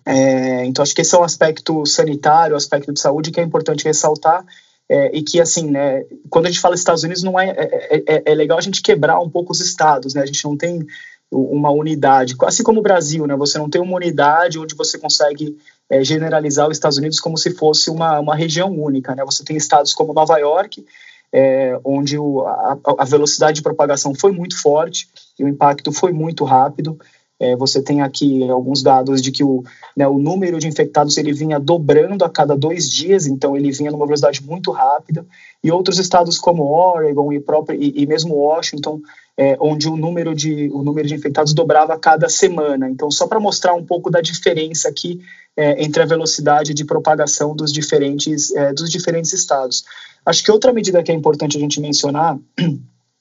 é, 0.05 0.65
então 0.65 0.81
acho 0.81 0.95
que 0.95 1.01
esse 1.01 1.13
é 1.13 1.19
um 1.19 1.23
aspecto 1.23 1.85
sanitário 1.85 2.55
aspecto 2.55 2.91
de 2.91 2.99
saúde 2.99 3.31
que 3.31 3.39
é 3.39 3.43
importante 3.43 3.85
ressaltar 3.85 4.45
é, 4.91 5.09
e 5.17 5.23
que 5.23 5.39
assim, 5.39 5.71
né, 5.71 6.03
quando 6.29 6.47
a 6.47 6.49
gente 6.49 6.59
fala 6.59 6.75
Estados 6.75 7.03
Unidos, 7.03 7.23
não 7.23 7.39
é, 7.39 7.49
é, 7.49 8.03
é, 8.05 8.23
é, 8.25 8.35
legal 8.35 8.57
a 8.57 8.61
gente 8.61 8.81
quebrar 8.81 9.21
um 9.21 9.29
pouco 9.29 9.53
os 9.53 9.61
estados, 9.61 10.13
né? 10.13 10.21
A 10.21 10.25
gente 10.25 10.43
não 10.43 10.57
tem 10.57 10.85
uma 11.31 11.71
unidade, 11.71 12.35
assim 12.41 12.61
como 12.61 12.81
o 12.81 12.83
Brasil, 12.83 13.25
né? 13.25 13.33
Você 13.37 13.57
não 13.57 13.69
tem 13.69 13.81
uma 13.81 13.95
unidade 13.95 14.59
onde 14.59 14.75
você 14.75 14.97
consegue 14.97 15.57
é, 15.89 16.03
generalizar 16.03 16.67
os 16.67 16.75
Estados 16.75 16.97
Unidos 16.97 17.21
como 17.21 17.37
se 17.37 17.51
fosse 17.51 17.89
uma, 17.89 18.19
uma 18.19 18.35
região 18.35 18.69
única, 18.69 19.15
né? 19.15 19.23
Você 19.23 19.45
tem 19.45 19.55
estados 19.55 19.93
como 19.93 20.13
Nova 20.13 20.37
York, 20.37 20.85
é, 21.33 21.79
onde 21.83 22.17
o, 22.17 22.41
a, 22.41 22.77
a, 22.99 23.05
velocidade 23.05 23.55
de 23.55 23.61
propagação 23.61 24.13
foi 24.13 24.31
muito 24.31 24.61
forte 24.61 25.07
e 25.39 25.43
o 25.43 25.47
impacto 25.47 25.91
foi 25.91 26.11
muito 26.11 26.43
rápido. 26.43 26.99
É, 27.39 27.55
você 27.55 27.81
tem 27.81 28.01
aqui 28.01 28.47
alguns 28.49 28.83
dados 28.83 29.19
de 29.21 29.31
que 29.31 29.43
o, 29.43 29.63
né, 29.97 30.07
o 30.07 30.19
número 30.19 30.59
de 30.59 30.67
infectados 30.67 31.17
ele 31.17 31.33
vinha 31.33 31.59
dobrando 31.59 32.23
a 32.23 32.29
cada 32.29 32.55
dois 32.55 32.87
dias, 32.87 33.25
então 33.25 33.57
ele 33.57 33.71
vinha 33.71 33.89
numa 33.89 34.05
velocidade 34.05 34.45
muito 34.45 34.71
rápida. 34.71 35.25
E 35.63 35.71
outros 35.71 35.97
estados 35.97 36.37
como 36.37 36.71
Oregon 36.71 37.33
e, 37.33 37.39
próprio, 37.39 37.81
e, 37.81 38.03
e 38.03 38.05
mesmo 38.05 38.35
Washington 38.35 39.01
é, 39.41 39.57
onde 39.59 39.89
o 39.89 39.97
número, 39.97 40.35
de, 40.35 40.69
o 40.71 40.83
número 40.83 41.07
de 41.07 41.15
infectados 41.15 41.51
dobrava 41.51 41.95
a 41.95 41.97
cada 41.97 42.29
semana. 42.29 42.87
Então, 42.87 43.09
só 43.09 43.25
para 43.25 43.39
mostrar 43.39 43.73
um 43.73 43.83
pouco 43.83 44.11
da 44.11 44.21
diferença 44.21 44.87
aqui 44.87 45.19
é, 45.57 45.83
entre 45.83 46.03
a 46.03 46.05
velocidade 46.05 46.75
de 46.75 46.85
propagação 46.85 47.55
dos 47.55 47.73
diferentes, 47.73 48.53
é, 48.55 48.71
dos 48.71 48.91
diferentes 48.91 49.33
estados. 49.33 49.83
Acho 50.23 50.43
que 50.43 50.51
outra 50.51 50.71
medida 50.71 51.01
que 51.01 51.11
é 51.11 51.15
importante 51.15 51.57
a 51.57 51.59
gente 51.59 51.81
mencionar 51.81 52.37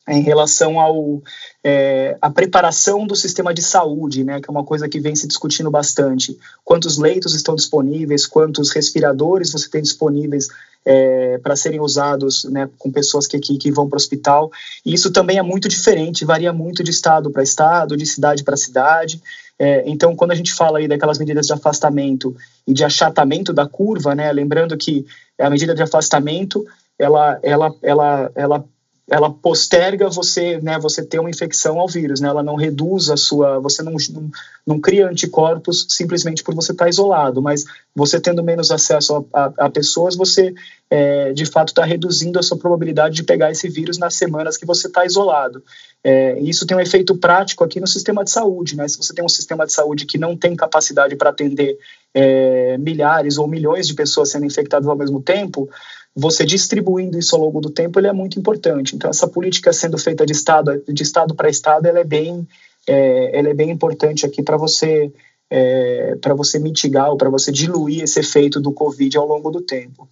em 0.08 0.22
relação 0.22 0.80
ao 0.80 1.22
é, 1.62 2.16
a 2.20 2.30
preparação 2.30 3.06
do 3.06 3.14
sistema 3.14 3.52
de 3.52 3.62
saúde, 3.62 4.24
né, 4.24 4.40
que 4.40 4.48
é 4.48 4.50
uma 4.50 4.64
coisa 4.64 4.88
que 4.88 4.98
vem 4.98 5.14
se 5.14 5.26
discutindo 5.26 5.70
bastante. 5.70 6.36
Quantos 6.64 6.96
leitos 6.96 7.34
estão 7.34 7.54
disponíveis, 7.54 8.26
quantos 8.26 8.70
respiradores 8.70 9.52
você 9.52 9.68
tem 9.68 9.82
disponíveis 9.82 10.48
é, 10.84 11.38
para 11.38 11.54
serem 11.54 11.80
usados 11.80 12.44
né, 12.44 12.68
com 12.78 12.90
pessoas 12.90 13.26
que, 13.26 13.38
que, 13.38 13.58
que 13.58 13.70
vão 13.70 13.88
para 13.88 13.96
o 13.96 14.00
hospital. 14.00 14.50
E 14.84 14.94
isso 14.94 15.10
também 15.10 15.38
é 15.38 15.42
muito 15.42 15.68
diferente, 15.68 16.24
varia 16.24 16.52
muito 16.52 16.82
de 16.82 16.90
estado 16.90 17.30
para 17.30 17.42
estado, 17.42 17.96
de 17.96 18.06
cidade 18.06 18.42
para 18.42 18.56
cidade. 18.56 19.20
É, 19.58 19.82
então, 19.86 20.16
quando 20.16 20.30
a 20.30 20.34
gente 20.34 20.54
fala 20.54 20.78
aí 20.78 20.88
daquelas 20.88 21.18
medidas 21.18 21.46
de 21.46 21.52
afastamento 21.52 22.34
e 22.66 22.72
de 22.72 22.82
achatamento 22.82 23.52
da 23.52 23.68
curva, 23.68 24.14
né, 24.14 24.32
lembrando 24.32 24.76
que 24.76 25.04
a 25.38 25.50
medida 25.50 25.74
de 25.74 25.82
afastamento 25.82 26.64
ela, 26.98 27.38
ela, 27.42 27.74
ela, 27.82 28.32
ela 28.34 28.64
ela 29.10 29.28
posterga 29.28 30.08
você, 30.08 30.60
né, 30.60 30.78
você 30.78 31.04
ter 31.04 31.18
uma 31.18 31.28
infecção 31.28 31.80
ao 31.80 31.88
vírus, 31.88 32.20
né, 32.20 32.28
ela 32.28 32.44
não 32.44 32.54
reduz 32.54 33.10
a 33.10 33.16
sua, 33.16 33.58
você 33.58 33.82
não, 33.82 33.94
não, 34.12 34.30
não 34.64 34.80
cria 34.80 35.08
anticorpos 35.08 35.84
simplesmente 35.88 36.44
por 36.44 36.54
você 36.54 36.70
estar 36.70 36.88
isolado, 36.88 37.42
mas 37.42 37.64
você 37.94 38.20
tendo 38.20 38.42
menos 38.42 38.70
acesso 38.70 39.26
a, 39.32 39.40
a, 39.40 39.66
a 39.66 39.70
pessoas, 39.70 40.14
você 40.14 40.54
é, 40.88 41.32
de 41.32 41.44
fato 41.44 41.68
está 41.68 41.84
reduzindo 41.84 42.38
a 42.38 42.42
sua 42.42 42.56
probabilidade 42.56 43.16
de 43.16 43.24
pegar 43.24 43.50
esse 43.50 43.68
vírus 43.68 43.98
nas 43.98 44.14
semanas 44.14 44.56
que 44.56 44.64
você 44.64 44.86
está 44.86 45.04
isolado. 45.04 45.62
É, 46.02 46.38
isso 46.40 46.66
tem 46.66 46.76
um 46.76 46.80
efeito 46.80 47.16
prático 47.16 47.64
aqui 47.64 47.80
no 47.80 47.86
sistema 47.88 48.22
de 48.22 48.30
saúde, 48.30 48.76
né, 48.76 48.86
se 48.86 48.96
você 48.96 49.12
tem 49.12 49.24
um 49.24 49.28
sistema 49.28 49.66
de 49.66 49.72
saúde 49.72 50.06
que 50.06 50.18
não 50.18 50.36
tem 50.36 50.54
capacidade 50.54 51.16
para 51.16 51.30
atender 51.30 51.76
é, 52.14 52.78
milhares 52.78 53.38
ou 53.38 53.48
milhões 53.48 53.88
de 53.88 53.94
pessoas 53.94 54.30
sendo 54.30 54.46
infectadas 54.46 54.88
ao 54.88 54.96
mesmo 54.96 55.20
tempo, 55.20 55.68
você 56.14 56.44
distribuindo 56.44 57.18
isso 57.18 57.34
ao 57.34 57.42
longo 57.42 57.60
do 57.60 57.70
tempo, 57.70 57.98
ele 57.98 58.08
é 58.08 58.12
muito 58.12 58.38
importante. 58.38 58.96
Então, 58.96 59.10
essa 59.10 59.28
política 59.28 59.72
sendo 59.72 59.96
feita 59.96 60.26
de 60.26 60.32
estado 60.32 60.82
de 60.86 61.02
estado 61.02 61.34
para 61.34 61.48
estado, 61.48 61.86
ela 61.86 62.00
é 62.00 62.04
bem, 62.04 62.46
é, 62.86 63.38
ela 63.38 63.48
é 63.48 63.54
bem 63.54 63.70
importante 63.70 64.26
aqui 64.26 64.42
para 64.42 64.56
você 64.56 65.12
é, 65.50 66.16
para 66.20 66.34
você 66.34 66.58
mitigar 66.58 67.10
ou 67.10 67.16
para 67.16 67.28
você 67.28 67.50
diluir 67.50 68.04
esse 68.04 68.20
efeito 68.20 68.60
do 68.60 68.72
Covid 68.72 69.16
ao 69.18 69.26
longo 69.26 69.50
do 69.50 69.60
tempo. 69.60 70.08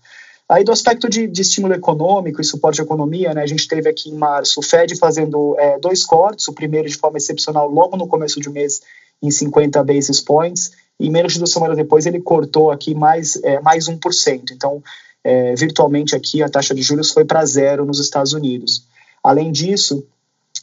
Aí, 0.49 0.65
do 0.65 0.73
aspecto 0.73 1.09
de, 1.09 1.27
de 1.27 1.43
estímulo 1.43 1.75
econômico 1.75 2.41
e 2.41 2.45
suporte 2.45 2.81
à 2.81 2.85
economia, 2.85 3.35
né, 3.35 3.43
a 3.43 3.47
gente 3.47 3.69
teve 3.69 3.89
aqui 3.89 4.09
em 4.09 4.15
março 4.15 4.61
o 4.61 4.63
Fed 4.63 4.97
fazendo 4.97 5.55
é, 5.59 5.79
dois 5.79 6.05
cortes, 6.05 6.49
o 6.49 6.55
primeiro 6.55 6.89
de 6.89 6.97
forma 6.97 7.19
excepcional 7.19 7.69
logo 7.69 7.97
no 7.99 8.09
começo 8.09 8.41
do 8.41 8.51
mês 8.51 8.81
em 9.23 9.31
50 9.31 9.85
basis 9.85 10.21
points, 10.21 10.73
e 10.99 11.11
menos 11.11 11.35
de 11.35 11.39
duas 11.39 11.53
semanas 11.53 11.77
depois 11.77 12.07
ele 12.07 12.21
cortou 12.21 12.71
aqui 12.71 12.95
mais, 12.95 13.37
é, 13.45 13.61
mais 13.61 13.89
1%. 13.89 14.51
Então, 14.51 14.83
é, 15.29 15.55
virtualmente 15.55 16.17
aqui 16.17 16.43
a 16.43 16.49
taxa 16.49 16.75
de 16.75 16.81
juros 16.81 17.13
foi 17.13 17.23
para 17.23 17.45
zero 17.45 17.85
nos 17.85 18.01
Estados 18.01 18.33
Unidos. 18.33 18.85
Além 19.23 19.53
disso, 19.53 20.03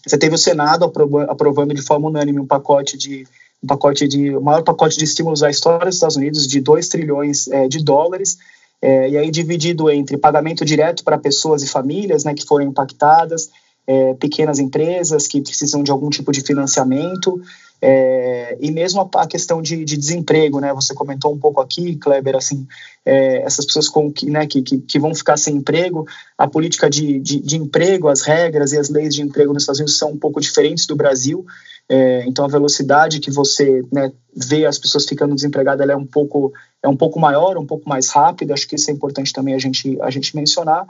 você 0.03 0.17
teve 0.17 0.33
o 0.33 0.39
Senado 0.39 0.91
aprovando 1.29 1.71
de 1.71 1.83
forma 1.83 2.07
unânime 2.07 2.39
um 2.39 2.47
pacote 2.47 2.97
de 2.97 3.27
um 3.63 3.67
pacote 3.67 4.07
de 4.07 4.35
o 4.35 4.41
maior 4.41 4.63
pacote 4.63 4.97
de 4.97 5.03
estímulos 5.03 5.43
à 5.43 5.51
história 5.51 5.85
dos 5.85 5.95
Estados 5.95 6.15
Unidos 6.15 6.47
de 6.47 6.59
2 6.59 6.87
trilhões 6.87 7.47
é, 7.47 7.67
de 7.67 7.83
dólares 7.83 8.39
é, 8.81 9.07
e 9.09 9.17
aí 9.17 9.29
dividido 9.29 9.87
entre 9.87 10.17
pagamento 10.17 10.65
direto 10.65 11.03
para 11.03 11.19
pessoas 11.19 11.61
e 11.61 11.67
famílias 11.67 12.23
né, 12.23 12.33
que 12.33 12.43
foram 12.43 12.65
impactadas, 12.65 13.51
é, 13.87 14.13
pequenas 14.15 14.59
empresas 14.59 15.27
que 15.27 15.41
precisam 15.41 15.83
de 15.83 15.91
algum 15.91 16.09
tipo 16.09 16.31
de 16.31 16.41
financiamento 16.41 17.41
é, 17.81 18.57
e 18.59 18.71
mesmo 18.71 19.01
a, 19.01 19.21
a 19.21 19.27
questão 19.27 19.61
de, 19.61 19.83
de, 19.83 19.97
desemprego, 19.97 20.59
né? 20.59 20.73
Você 20.73 20.93
comentou 20.93 21.33
um 21.33 21.37
pouco 21.37 21.61
aqui, 21.61 21.95
Kleber, 21.97 22.35
assim, 22.35 22.65
é, 23.05 23.41
essas 23.43 23.65
pessoas 23.65 23.87
com, 23.89 24.11
né, 24.23 24.47
que, 24.47 24.61
que, 24.61 24.77
que, 24.79 24.97
vão 24.97 25.13
ficar 25.13 25.37
sem 25.37 25.57
emprego, 25.57 26.05
a 26.37 26.47
política 26.47 26.89
de, 26.89 27.19
de, 27.19 27.39
de, 27.39 27.57
emprego, 27.57 28.07
as 28.07 28.21
regras 28.21 28.71
e 28.71 28.79
as 28.79 28.89
leis 28.89 29.13
de 29.13 29.21
emprego 29.21 29.53
nos 29.53 29.63
Estados 29.63 29.79
Unidos 29.79 29.97
são 29.97 30.11
um 30.11 30.17
pouco 30.17 30.39
diferentes 30.39 30.87
do 30.87 30.95
Brasil. 30.95 31.45
É, 31.87 32.23
então 32.25 32.45
a 32.45 32.47
velocidade 32.47 33.19
que 33.19 33.29
você 33.29 33.83
né, 33.91 34.11
vê 34.35 34.65
as 34.65 34.79
pessoas 34.79 35.05
ficando 35.05 35.35
desempregadas 35.35 35.87
é 35.87 35.95
um 35.95 36.05
pouco 36.05 36.51
é 36.81 36.87
um 36.87 36.97
pouco 36.97 37.19
maior, 37.19 37.57
um 37.57 37.65
pouco 37.65 37.87
mais 37.87 38.09
rápida. 38.09 38.53
Acho 38.55 38.67
que 38.67 38.75
isso 38.75 38.89
é 38.89 38.93
importante 38.93 39.31
também 39.31 39.53
a 39.53 39.59
gente 39.59 39.99
a 40.01 40.09
gente 40.09 40.35
mencionar. 40.35 40.87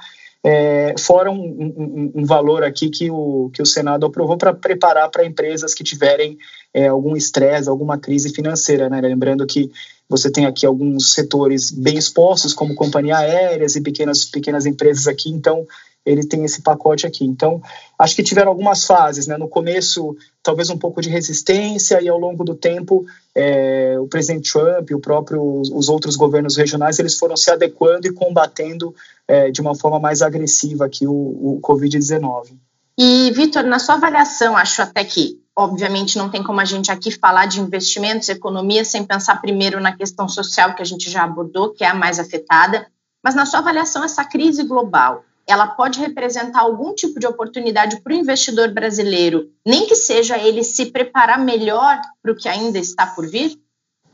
É, 0.48 0.94
fora 1.00 1.32
um, 1.32 1.42
um, 1.42 2.12
um, 2.18 2.24
valor 2.24 2.64
aqui 2.64 2.92
que 2.92 3.10
o, 3.10 3.50
que 3.52 3.64
o 3.64 3.66
Senado 3.66 4.06
aprovou 4.06 4.38
para 4.38 4.54
preparar 4.54 5.10
para 5.10 5.26
empresas 5.26 5.74
que 5.74 5.84
tiverem 5.84 6.38
é, 6.72 6.88
algum 6.88 7.16
estresse, 7.16 7.68
alguma 7.68 7.98
crise 7.98 8.30
financeira. 8.30 8.88
Né? 8.88 9.02
Lembrando 9.02 9.44
que 9.48 9.72
você 10.08 10.30
tem 10.30 10.46
aqui 10.46 10.64
alguns 10.64 11.14
setores 11.14 11.72
bem 11.72 11.98
expostos, 11.98 12.54
como 12.54 12.76
companhia 12.76 13.18
aéreas 13.18 13.76
e 13.76 13.82
pequenas, 13.82 14.24
pequenas 14.24 14.68
empresas 14.68 15.08
aqui, 15.08 15.32
então 15.32 15.66
ele 16.06 16.24
tem 16.24 16.46
esse 16.46 16.62
pacote 16.62 17.08
aqui. 17.08 17.26
Então, 17.26 17.60
acho 17.98 18.16
que 18.16 18.22
tiveram 18.22 18.52
algumas 18.52 18.86
fases, 18.86 19.26
né? 19.26 19.38
No 19.38 19.48
começo, 19.48 20.16
talvez 20.44 20.70
um 20.70 20.78
pouco 20.78 21.02
de 21.02 21.10
resistência, 21.10 22.00
e 22.00 22.08
ao 22.08 22.20
longo 22.20 22.44
do 22.44 22.54
tempo, 22.54 23.04
é, 23.34 23.96
o 24.00 24.08
presidente 24.08 24.52
Trump 24.54 24.92
e 24.92 24.94
o 24.94 25.00
próprio, 25.00 25.42
os 25.42 25.90
outros 25.90 26.16
governos 26.16 26.56
regionais, 26.56 27.00
eles 27.00 27.18
foram 27.18 27.36
se 27.36 27.50
adequando 27.50 28.06
e 28.06 28.14
combatendo 28.14 28.94
é, 29.28 29.52
de 29.52 29.62
uma 29.62 29.76
forma 29.76 30.00
mais 30.00 30.22
agressiva 30.22 30.86
aqui 30.86 31.08
o, 31.08 31.12
o 31.12 31.60
Covid-19. 31.62 32.58
E, 32.98 33.32
Vitor, 33.32 33.64
na 33.64 33.78
sua 33.78 33.96
avaliação, 33.96 34.56
acho 34.56 34.82
até 34.82 35.04
que, 35.04 35.42
obviamente, 35.56 36.18
não 36.18 36.30
tem 36.30 36.42
como 36.42 36.62
a 36.62 36.66
gente 36.66 36.92
aqui 36.92 37.12
falar 37.12 37.46
de 37.46 37.60
investimentos, 37.60 38.30
economia, 38.30 38.86
sem 38.86 39.04
pensar 39.04 39.42
primeiro 39.42 39.82
na 39.82 39.96
questão 39.96 40.30
social 40.30 40.74
que 40.76 40.82
a 40.82 40.86
gente 40.86 41.10
já 41.10 41.24
abordou, 41.24 41.74
que 41.74 41.84
é 41.84 41.88
a 41.88 41.94
mais 41.94 42.20
afetada, 42.20 42.88
mas 43.24 43.36
na 43.36 43.46
sua 43.46 43.60
avaliação, 43.60 44.04
essa 44.04 44.24
crise 44.24 44.64
global, 44.64 45.26
ela 45.48 45.68
pode 45.68 46.00
representar 46.00 46.62
algum 46.62 46.94
tipo 46.96 47.20
de 47.20 47.28
oportunidade 47.28 48.02
para 48.02 48.14
o 48.14 48.16
investidor 48.16 48.72
brasileiro, 48.72 49.50
nem 49.66 49.86
que 49.86 49.96
seja 49.96 50.38
ele 50.38 50.64
se 50.64 50.88
preparar 50.88 51.40
melhor 51.40 52.00
para 52.22 52.32
o 52.32 52.36
que 52.36 52.48
ainda 52.48 52.80
está 52.80 53.06
por 53.06 53.28
vir? 53.28 53.60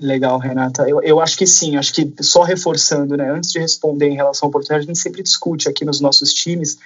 Legal, 0.01 0.39
Renata. 0.39 0.89
Eu, 0.89 1.01
eu 1.03 1.20
acho 1.20 1.38
que 1.38 1.46
sim, 1.46 1.77
acho 1.77 1.93
que 1.93 2.12
só 2.22 2.41
reforçando, 2.41 3.15
né, 3.15 3.29
antes 3.29 3.51
de 3.51 3.60
responder 3.60 4.10
em 4.10 4.15
relação 4.15 4.48
à 4.48 4.50
oportunidade, 4.50 4.84
a 4.84 4.88
gente 4.88 5.00
sempre 5.00 5.22
discute 5.22 5.70
aqui 5.70 5.86
nos 5.86 6.01
nossos 6.01 6.34
times 6.34 6.79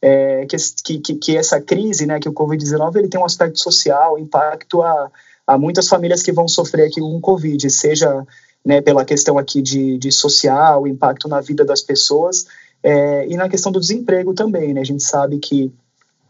é, 0.00 0.46
que, 0.46 0.98
que, 0.98 1.14
que, 1.16 1.36
essa 1.36 1.60
crise, 1.60 2.06
né, 2.06 2.20
que 2.20 2.28
o 2.28 2.32
Covid-19 2.32 2.96
ele 2.96 3.08
tem 3.08 3.20
um 3.20 3.24
aspecto 3.24 3.58
social, 3.58 4.18
impacto 4.18 4.82
a, 4.82 5.10
há 5.46 5.58
muitas 5.58 5.88
famílias 5.88 6.22
que 6.22 6.30
vão 6.30 6.46
sofrer 6.46 6.86
aqui 6.86 7.02
um 7.02 7.20
Covid, 7.20 7.68
seja 7.70 8.24
né, 8.64 8.80
pela 8.80 9.04
questão 9.04 9.36
aqui 9.36 9.60
de, 9.60 9.98
de 9.98 10.12
social, 10.12 10.86
impacto 10.86 11.28
na 11.28 11.40
vida 11.40 11.64
das 11.64 11.82
pessoas, 11.82 12.46
é, 12.82 13.26
e 13.26 13.36
na 13.36 13.48
questão 13.48 13.72
do 13.72 13.80
desemprego 13.80 14.32
também, 14.32 14.72
né? 14.72 14.80
A 14.80 14.84
gente 14.84 15.02
sabe 15.02 15.38
que 15.38 15.72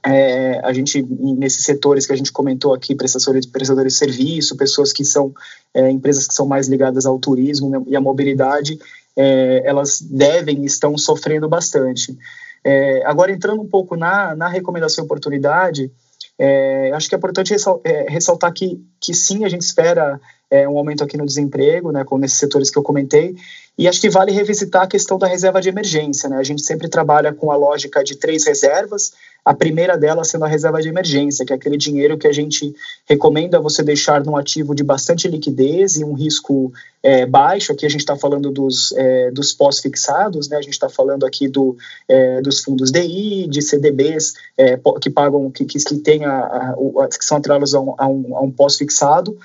é, 0.05 0.61
a 0.65 0.73
gente, 0.73 1.03
nesses 1.03 1.65
setores 1.65 2.07
que 2.07 2.13
a 2.13 2.17
gente 2.17 2.33
comentou 2.33 2.73
aqui, 2.73 2.95
prestadores, 2.95 3.47
prestadores 3.47 3.93
de 3.93 3.99
serviço, 3.99 4.57
pessoas 4.57 4.93
que 4.93 5.05
são, 5.05 5.33
é, 5.75 5.91
empresas 5.91 6.27
que 6.27 6.35
são 6.35 6.47
mais 6.47 6.69
ligadas 6.69 7.05
ao 7.07 7.19
turismo 7.19 7.85
e 7.87 7.95
à 7.95 8.01
mobilidade, 8.01 8.79
é, 9.17 9.63
elas 9.65 10.01
devem, 10.01 10.65
estão 10.65 10.97
sofrendo 10.97 11.49
bastante. 11.49 12.17
É, 12.65 13.03
agora, 13.05 13.33
entrando 13.33 13.61
um 13.61 13.69
pouco 13.69 13.97
na, 13.97 14.35
na 14.35 14.49
recomendação 14.49 15.05
e 15.05 15.07
oportunidade, 15.07 15.91
é, 16.39 16.91
acho 16.93 17.09
que 17.09 17.15
é 17.15 17.19
importante 17.19 17.55
é, 17.85 18.07
ressaltar 18.09 18.53
que, 18.53 18.83
que 18.99 19.13
sim, 19.13 19.45
a 19.45 19.49
gente 19.49 19.63
espera 19.63 20.19
é, 20.51 20.69
um 20.69 20.77
aumento 20.77 21.05
aqui 21.05 21.17
no 21.17 21.25
desemprego, 21.25 21.93
né, 21.93 22.05
com 22.05 22.19
nesses 22.19 22.39
setores 22.39 22.71
que 22.71 22.79
eu 22.79 22.83
comentei, 22.83 23.37
e 23.79 23.89
acho 23.89 24.01
que 24.01 24.11
vale 24.11 24.33
revisitar 24.33 24.83
a 24.83 24.87
questão 24.87 25.19
da 25.19 25.27
reserva 25.27 25.61
de 25.61 25.69
emergência. 25.69 26.29
Né? 26.29 26.37
A 26.37 26.43
gente 26.43 26.61
sempre 26.63 26.89
trabalha 26.89 27.33
com 27.33 27.51
a 27.51 27.57
lógica 27.57 28.05
de 28.05 28.17
três 28.17 28.45
reservas, 28.45 29.13
a 29.43 29.55
primeira 29.55 29.97
delas 29.97 30.29
sendo 30.29 30.45
a 30.45 30.49
reserva 30.49 30.83
de 30.83 30.89
emergência, 30.89 31.47
que 31.47 31.53
é 31.53 31.57
aquele 31.57 31.79
dinheiro 31.79 32.19
que 32.19 32.27
a 32.27 32.33
gente 32.33 32.75
recomenda 33.09 33.59
você 33.59 33.83
deixar 33.83 34.23
num 34.23 34.37
ativo 34.37 34.75
de 34.75 34.85
bastante 34.85 35.27
liquidez 35.29 35.97
e 35.97 36.05
um 36.05 36.13
risco 36.13 36.71
é, 37.03 37.25
baixo. 37.25 37.73
Aqui 37.73 37.87
a 37.87 37.89
gente 37.89 38.01
está 38.01 38.15
falando 38.17 38.51
dos, 38.51 38.93
é, 38.93 39.31
dos 39.31 39.55
pós-fixados, 39.55 40.51
né? 40.51 40.59
a 40.59 40.63
gente 40.63 40.75
está 40.75 40.91
falando 40.91 41.25
aqui 41.25 41.49
do, 41.49 41.75
é, 42.07 42.43
dos 42.43 42.61
fundos 42.61 42.93
DI, 42.93 43.47
de 43.49 43.63
CDBs 43.63 44.35
é, 44.59 44.79
que 45.01 45.09
pagam, 45.09 45.51
que, 45.51 45.65
que, 45.65 45.79
que, 45.79 45.97
tem 45.97 46.27
a, 46.27 46.33
a, 46.33 46.75
a, 47.05 47.09
que 47.09 47.25
são 47.25 47.39
atrelados 47.39 47.75
a 47.75 47.81
um, 47.81 47.95
a 47.97 48.07
um, 48.07 48.45
um 48.45 48.51
pós-fixado. 48.51 49.39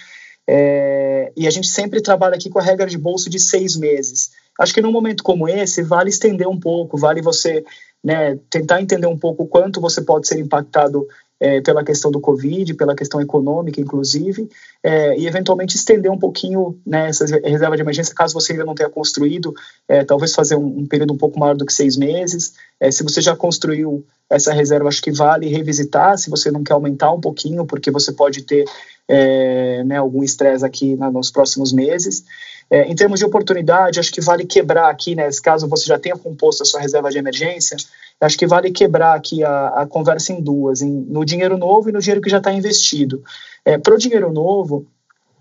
É, 0.48 1.32
e 1.36 1.48
a 1.48 1.50
gente 1.50 1.68
sempre 1.68 2.02
trabalha 2.02 2.36
aqui 2.36 2.50
com 2.50 2.60
a 2.60 2.64
regra 2.64 2.86
de 2.86 2.98
bolsa 2.98 3.30
de 3.30 3.40
seis 3.40 3.75
meses. 3.75 4.32
Acho 4.60 4.74
que 4.74 4.82
num 4.82 4.92
momento 4.92 5.24
como 5.24 5.50
esse, 5.50 5.82
vale 5.82 6.10
estender 6.10 6.48
um 6.48 6.60
pouco, 6.60 6.98
vale 6.98 7.22
você 7.22 7.64
né, 8.04 8.38
tentar 8.50 8.82
entender 8.82 9.08
um 9.08 9.18
pouco 9.18 9.48
quanto 9.48 9.82
você 9.82 10.02
pode 10.02 10.28
ser 10.28 10.40
impactado 10.40 11.08
é, 11.40 11.60
pela 11.62 11.84
questão 11.84 12.12
do 12.12 12.20
Covid, 12.20 12.74
pela 12.75 12.96
questão 12.96 13.20
econômica, 13.20 13.82
inclusive, 13.82 14.50
é, 14.82 15.18
e 15.18 15.28
eventualmente 15.28 15.75
estender 15.75 16.12
um 16.12 16.18
pouquinho 16.18 16.80
né, 16.86 17.10
essa 17.10 17.25
reserva 17.25 17.75
de 17.75 17.82
emergência, 17.82 18.16
caso 18.16 18.34
você 18.34 18.54
ainda 18.54 18.64
não 18.64 18.75
tenha 18.75 18.90
construído, 18.90 19.54
é, 19.88 20.04
talvez 20.04 20.34
fazer 20.34 20.56
um, 20.56 20.80
um, 20.80 20.86
período 20.86 21.14
um 21.14 21.18
pouco 21.18 21.40
maior 21.40 21.56
do 21.56 21.66
que 21.66 21.74
seis 21.74 21.98
meses. 21.98 22.54
É, 22.80 22.90
se 22.90 23.04
você 23.04 23.22
já 23.22 23.36
construiu 23.36 24.06
essa 24.30 24.54
reserva, 24.54 24.88
acho 24.88 25.02
que 25.02 25.12
vale 25.12 25.48
revisitar, 25.48 26.18
se 26.18 26.30
você 26.30 26.50
não 26.50 26.64
quer 26.64 26.74
aumentar 26.74 27.12
um 27.12 27.20
pouquinho, 27.20 27.66
porque 27.66 27.92
você 27.92 28.12
pode 28.12 28.44
ter 28.44 28.66
é, 29.08 29.84
né, 29.84 29.98
algum 29.98 30.24
estresse 30.24 30.66
aqui 30.66 30.96
na, 30.96 31.12
nos 31.12 31.32
próximos 31.32 31.72
meses. 31.72 32.24
É, 32.70 32.90
em 32.90 32.96
termos 32.96 33.20
de 33.20 33.26
oportunidade, 33.26 34.00
acho 34.00 34.12
que 34.12 34.22
vale 34.22 34.46
quebrar 34.46 34.90
aqui, 34.90 35.16
né, 35.16 35.30
caso 35.44 35.68
você 35.68 35.86
já 35.86 36.00
tenha 36.00 36.18
composto 36.18 36.64
a 36.64 36.66
sua 36.66 36.82
reserva 36.82 37.12
de 37.12 37.18
emergência, 37.18 37.78
acho 38.20 38.38
que 38.38 38.48
vale 38.48 38.72
quebrar 38.72 39.14
aqui 39.14 39.44
a, 39.44 39.68
a 39.68 39.86
conversa 39.86 40.34
em 40.34 40.42
duas, 40.42 40.82
em, 40.82 40.90
no 40.92 41.24
dinheiro 41.24 41.58
novo 41.58 41.90
e 41.90 41.92
no 41.92 42.00
dinheiro 42.00 42.22
que 42.22 42.30
já 42.30 42.40
está 42.40 42.52
investido. 42.52 43.24
É, 43.64 43.78
Para 43.78 43.94
o 43.94 43.98
dinheiro 43.98 44.32
novo, 44.32 44.88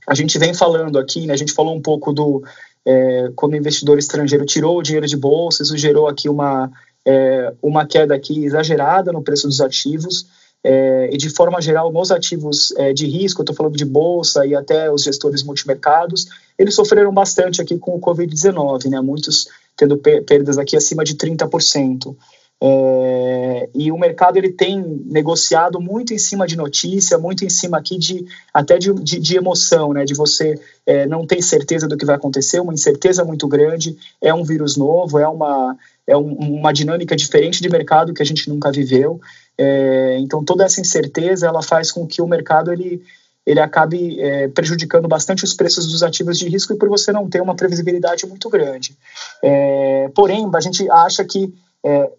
a 0.07 0.15
gente 0.15 0.39
vem 0.39 0.53
falando 0.53 0.99
aqui, 0.99 1.27
né, 1.27 1.33
a 1.33 1.37
gente 1.37 1.53
falou 1.53 1.75
um 1.75 1.81
pouco 1.81 2.13
do 2.13 2.43
é, 2.87 3.31
o 3.41 3.57
investidor 3.57 3.99
estrangeiro 3.99 4.45
tirou 4.45 4.79
o 4.79 4.83
dinheiro 4.83 5.07
de 5.07 5.17
bolsa, 5.17 5.63
isso 5.63 5.77
gerou 5.79 6.07
aqui 6.07 6.29
uma, 6.29 6.71
é, 7.07 7.55
uma 7.63 7.87
queda 7.87 8.15
aqui 8.15 8.45
exagerada 8.45 9.11
no 9.11 9.23
preço 9.23 9.47
dos 9.47 9.61
ativos, 9.61 10.27
é, 10.65 11.11
e 11.13 11.19
de 11.19 11.29
forma 11.29 11.61
geral 11.61 11.93
nos 11.93 12.11
ativos 12.11 12.73
é, 12.79 12.93
de 12.93 13.07
risco, 13.07 13.43
estou 13.43 13.55
falando 13.55 13.77
de 13.77 13.85
bolsa 13.85 14.47
e 14.47 14.55
até 14.55 14.91
os 14.91 15.03
gestores 15.03 15.43
multimercados, 15.43 16.27
eles 16.59 16.75
sofreram 16.75 17.13
bastante 17.13 17.61
aqui 17.61 17.79
com 17.79 17.95
o 17.95 18.01
Covid-19, 18.01 18.89
né, 18.89 19.01
muitos 19.01 19.47
tendo 19.77 19.99
perdas 19.99 20.57
aqui 20.57 20.77
acima 20.77 21.05
de 21.05 21.15
30%. 21.17 22.17
É, 22.63 23.69
e 23.75 23.93
o 23.93 23.99
mercado 23.99 24.39
ele 24.39 24.51
tem 24.51 24.81
negociado 25.05 25.81
muito 25.81 26.15
em 26.15 26.19
cima 26.19 26.47
de 26.47 26.57
notícia, 26.57 27.19
muito 27.19 27.45
em 27.45 27.51
cima 27.51 27.77
aqui 27.77 27.99
de 27.99 28.25
até 28.55 28.79
de, 28.79 28.93
de, 28.95 29.19
de 29.19 29.37
emoção, 29.37 29.93
né? 29.93 30.05
De 30.05 30.15
você 30.15 30.59
é, 30.87 31.05
não 31.07 31.27
ter 31.27 31.43
certeza 31.43 31.87
do 31.87 31.97
que 31.97 32.07
vai 32.07 32.15
acontecer, 32.15 32.61
uma 32.61 32.73
incerteza 32.73 33.25
muito 33.25 33.47
grande. 33.47 33.97
É 34.19 34.33
um 34.33 34.45
vírus 34.45 34.77
novo, 34.77 35.19
é 35.19 35.29
uma 35.29 35.77
é 36.07 36.17
um, 36.17 36.33
uma 36.33 36.73
dinâmica 36.73 37.17
diferente 37.17 37.61
de 37.61 37.69
mercado 37.69 38.15
que 38.15 38.23
a 38.23 38.27
gente 38.27 38.49
nunca 38.49 38.71
viveu. 38.71 39.21
É, 39.57 40.17
então 40.19 40.45
toda 40.45 40.65
essa 40.65 40.81
incerteza 40.81 41.47
ela 41.47 41.63
faz 41.63 41.93
com 41.93 42.07
que 42.07 42.21
o 42.21 42.27
mercado 42.27 42.73
ele 42.73 43.03
ele 43.47 43.61
acabe 43.61 44.19
é, 44.21 44.49
prejudicando 44.49 45.07
bastante 45.07 45.45
os 45.45 45.53
preços 45.53 45.87
dos 45.87 46.03
ativos 46.03 46.39
de 46.39 46.49
risco 46.49 46.73
e 46.73 46.79
por 46.79 46.89
você 46.89 47.13
não 47.13 47.29
ter 47.29 47.43
uma 47.43 47.55
previsibilidade 47.55 48.27
muito 48.27 48.49
grande. 48.49 48.97
É, 49.43 50.11
porém, 50.15 50.49
a 50.55 50.61
gente 50.61 50.89
acha 50.91 51.23
que 51.25 51.53
é, 51.85 52.11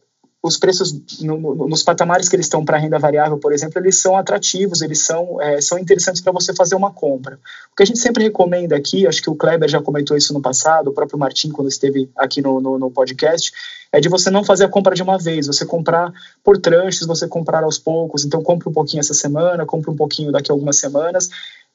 os 0.45 0.57
preços 0.57 0.93
no, 1.21 1.39
no, 1.39 1.67
nos 1.67 1.81
patamares 1.81 2.29
que 2.29 2.35
eles 2.35 2.45
estão 2.45 2.63
para 2.63 2.77
renda 2.77 2.99
variável, 2.99 3.37
por 3.39 3.51
exemplo, 3.51 3.79
eles 3.79 3.99
são 3.99 4.15
atrativos, 4.15 4.81
eles 4.81 5.03
são, 5.03 5.41
é, 5.41 5.59
são 5.59 5.79
interessantes 5.79 6.21
para 6.21 6.31
você 6.31 6.53
fazer 6.53 6.75
uma 6.75 6.91
compra. 6.91 7.39
O 7.71 7.75
que 7.75 7.81
a 7.81 7.85
gente 7.85 7.97
sempre 7.97 8.23
recomenda 8.23 8.75
aqui, 8.75 9.07
acho 9.07 9.23
que 9.23 9.29
o 9.29 9.35
Kleber 9.35 9.67
já 9.67 9.81
comentou 9.81 10.15
isso 10.15 10.33
no 10.33 10.41
passado, 10.41 10.89
o 10.89 10.93
próprio 10.93 11.17
Martin, 11.17 11.49
quando 11.49 11.67
esteve 11.67 12.09
aqui 12.15 12.43
no, 12.43 12.61
no, 12.61 12.77
no 12.77 12.91
podcast, 12.91 13.51
é 13.91 13.99
de 13.99 14.07
você 14.07 14.29
não 14.29 14.43
fazer 14.43 14.65
a 14.65 14.69
compra 14.69 14.93
de 14.93 15.01
uma 15.01 15.17
vez, 15.17 15.47
você 15.47 15.65
comprar 15.65 16.13
por 16.43 16.59
tranches, 16.59 17.07
você 17.07 17.27
comprar 17.27 17.63
aos 17.63 17.79
poucos. 17.79 18.23
Então, 18.23 18.43
compre 18.43 18.69
um 18.69 18.73
pouquinho 18.73 18.99
essa 18.99 19.13
semana, 19.15 19.65
compre 19.65 19.89
um 19.89 19.95
pouquinho 19.95 20.31
daqui 20.31 20.51
a 20.51 20.53
algumas 20.53 20.77
semanas, 20.77 21.29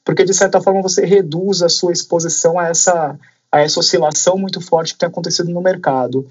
porque 0.04 0.24
de 0.24 0.32
certa 0.32 0.60
forma 0.60 0.80
você 0.80 1.04
reduz 1.04 1.60
a 1.60 1.68
sua 1.68 1.92
exposição 1.92 2.58
a 2.58 2.68
essa, 2.68 3.18
a 3.50 3.60
essa 3.60 3.80
oscilação 3.80 4.38
muito 4.38 4.60
forte 4.60 4.92
que 4.92 5.00
tem 5.00 5.08
acontecido 5.08 5.50
no 5.50 5.60
mercado. 5.60 6.24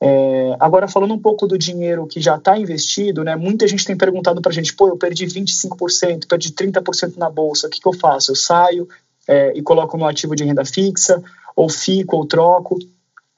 É, 0.00 0.56
agora, 0.60 0.86
falando 0.86 1.14
um 1.14 1.18
pouco 1.18 1.46
do 1.46 1.56
dinheiro 1.56 2.06
que 2.06 2.20
já 2.20 2.36
está 2.36 2.58
investido, 2.58 3.24
né, 3.24 3.34
muita 3.34 3.66
gente 3.66 3.84
tem 3.84 3.96
perguntado 3.96 4.42
para 4.42 4.50
a 4.50 4.54
gente: 4.54 4.74
pô, 4.74 4.88
eu 4.88 4.96
perdi 4.96 5.26
25%, 5.26 6.26
perdi 6.28 6.52
30% 6.52 7.16
na 7.16 7.30
bolsa, 7.30 7.66
o 7.66 7.70
que, 7.70 7.80
que 7.80 7.88
eu 7.88 7.94
faço? 7.94 8.32
Eu 8.32 8.36
saio 8.36 8.88
é, 9.26 9.52
e 9.56 9.62
coloco 9.62 9.96
no 9.96 10.06
ativo 10.06 10.36
de 10.36 10.44
renda 10.44 10.64
fixa, 10.64 11.22
ou 11.54 11.68
fico, 11.68 12.16
ou 12.16 12.26
troco. 12.26 12.78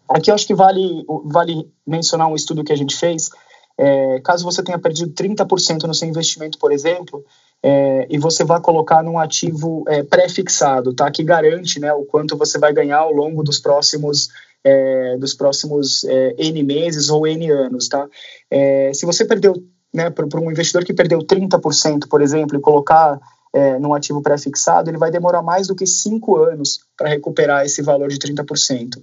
Aqui 0.08 0.30
eu 0.30 0.34
acho 0.34 0.46
que 0.46 0.54
vale, 0.54 1.04
vale 1.24 1.70
mencionar 1.86 2.28
um 2.28 2.34
estudo 2.34 2.64
que 2.64 2.72
a 2.72 2.76
gente 2.76 2.96
fez. 2.96 3.30
É, 3.76 4.20
caso 4.20 4.44
você 4.44 4.62
tenha 4.62 4.78
perdido 4.78 5.12
30% 5.12 5.84
no 5.84 5.94
seu 5.94 6.08
investimento, 6.08 6.58
por 6.58 6.72
exemplo, 6.72 7.24
é, 7.62 8.06
e 8.10 8.18
você 8.18 8.44
vai 8.44 8.60
colocar 8.60 9.02
num 9.04 9.18
ativo 9.18 9.84
é, 9.86 10.02
pré-fixado, 10.02 10.92
tá? 10.92 11.08
Que 11.10 11.22
garante 11.22 11.78
né, 11.78 11.92
o 11.92 12.04
quanto 12.04 12.36
você 12.36 12.58
vai 12.58 12.72
ganhar 12.72 12.98
ao 12.98 13.12
longo 13.12 13.44
dos 13.44 13.60
próximos 13.60 14.28
é, 14.64 15.16
dos 15.18 15.34
próximos 15.34 16.04
é, 16.04 16.34
N 16.38 16.62
meses 16.62 17.08
ou 17.08 17.26
N 17.26 17.50
anos, 17.50 17.88
tá? 17.88 18.06
É, 18.50 18.92
se 18.92 19.06
você 19.06 19.24
perdeu, 19.24 19.54
né, 19.92 20.10
para 20.10 20.40
um 20.40 20.50
investidor 20.50 20.84
que 20.84 20.92
perdeu 20.92 21.18
30%, 21.20 22.08
por 22.08 22.20
exemplo, 22.20 22.56
e 22.56 22.60
colocar 22.60 23.18
é, 23.52 23.78
num 23.78 23.94
ativo 23.94 24.22
pré-fixado, 24.22 24.90
ele 24.90 24.98
vai 24.98 25.10
demorar 25.10 25.42
mais 25.42 25.66
do 25.66 25.74
que 25.74 25.86
cinco 25.86 26.36
anos 26.36 26.80
para 26.96 27.08
recuperar 27.08 27.64
esse 27.64 27.82
valor 27.82 28.08
de 28.08 28.18
30%. 28.18 29.02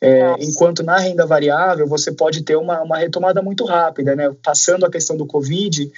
É, 0.00 0.34
enquanto 0.40 0.82
na 0.82 0.98
renda 0.98 1.24
variável 1.24 1.86
você 1.86 2.10
pode 2.10 2.42
ter 2.42 2.56
uma, 2.56 2.82
uma 2.82 2.98
retomada 2.98 3.40
muito 3.40 3.64
rápida, 3.64 4.16
né? 4.16 4.34
Passando 4.42 4.84
a 4.84 4.90
questão 4.90 5.16
do 5.16 5.26
Covid, 5.26 5.88